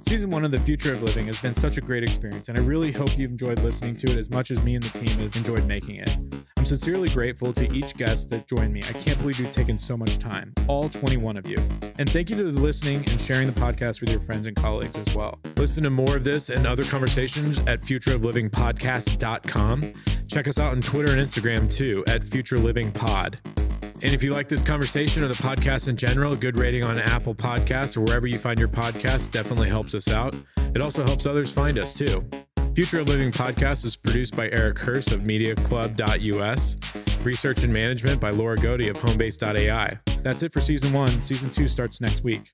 Season 0.04 0.30
one 0.30 0.44
of 0.44 0.52
The 0.52 0.60
Future 0.60 0.92
of 0.92 1.02
Living 1.02 1.28
has 1.28 1.40
been 1.40 1.54
such 1.54 1.78
a 1.78 1.82
great 1.82 2.04
experience, 2.04 2.50
and 2.50 2.58
I 2.58 2.62
really 2.62 2.92
hope 2.92 3.18
you've 3.18 3.32
enjoyed 3.32 3.60
listening 3.60 3.96
to 3.96 4.12
it 4.12 4.18
as 4.18 4.30
much 4.30 4.52
as 4.52 4.62
me 4.62 4.76
and 4.76 4.84
the 4.84 5.00
team 5.00 5.18
have 5.20 5.34
enjoyed 5.38 5.66
making 5.66 5.96
it. 5.96 6.18
I'm 6.58 6.66
sincerely 6.66 7.08
grateful 7.08 7.54
to 7.54 7.74
each 7.74 7.96
guest 7.96 8.30
that 8.32 8.46
joined 8.46 8.74
me. 8.74 8.84
I 8.84 8.92
can't 8.92 9.18
believe 9.20 9.40
you've 9.40 9.54
taken 9.54 9.78
so 9.78 9.96
much 9.96 10.20
time, 10.20 10.54
all 10.68 10.90
21 10.90 11.38
of 11.38 11.48
you. 11.48 11.58
And 11.98 12.10
thank 12.10 12.30
you 12.30 12.36
to 12.36 12.52
the 12.52 12.60
listening 12.60 13.10
and 13.10 13.22
sharing 13.22 13.48
the 13.48 13.54
podcast 13.54 14.02
with 14.02 14.12
your 14.12 14.20
friends 14.20 14.46
and 14.46 14.58
colleagues 14.58 14.98
as 14.98 15.16
well. 15.16 15.40
Listen 15.56 15.84
to 15.84 15.90
more 15.90 16.18
of 16.18 16.26
this 16.26 16.50
and 16.50 16.68
other 16.68 16.84
conversations 16.84 17.60
at 17.60 17.80
futureoflivingpodcast.com. 17.80 19.94
Check 20.28 20.50
us 20.50 20.60
out 20.60 20.74
on 20.74 20.82
Twitter 20.82 21.14
and 21.14 21.22
Instagram 21.22 21.74
too 21.74 22.04
at 22.08 22.26
Future 22.26 22.58
Living 22.58 22.92
Pod. 22.92 23.40
And 24.04 24.14
if 24.14 24.22
you 24.22 24.34
like 24.34 24.50
this 24.50 24.62
conversation 24.62 25.24
or 25.24 25.30
the 25.30 25.34
podcast 25.34 25.88
in 25.88 25.96
general, 25.96 26.34
a 26.34 26.36
good 26.36 26.58
rating 26.58 26.84
on 26.84 27.00
Apple 27.00 27.34
Podcasts 27.34 27.96
or 27.96 28.02
wherever 28.02 28.28
you 28.28 28.38
find 28.38 28.60
your 28.60 28.68
podcasts 28.68 29.32
definitely 29.32 29.70
helps 29.70 29.96
us 29.96 30.10
out. 30.10 30.36
It 30.76 30.82
also 30.82 31.06
helps 31.06 31.26
others 31.26 31.54
find 31.54 31.78
us 31.78 31.98
too. 31.98 32.28
Future 32.76 33.00
of 33.00 33.08
Living 33.08 33.32
podcast 33.32 33.86
is 33.86 33.96
produced 33.96 34.36
by 34.36 34.50
Eric 34.50 34.80
Hurst 34.80 35.14
of 35.14 35.22
MediaClub.us. 35.22 36.78
Research 37.24 37.64
and 37.64 37.72
management 37.72 38.20
by 38.20 38.32
Laura 38.32 38.58
Godey 38.58 38.90
of 38.90 38.98
Homebase.ai. 38.98 39.98
That's 40.22 40.44
it 40.44 40.52
for 40.52 40.60
season 40.60 40.92
one. 40.92 41.22
Season 41.22 41.50
two 41.50 41.70
starts 41.70 42.02
next 42.02 42.26
week. 42.26 42.52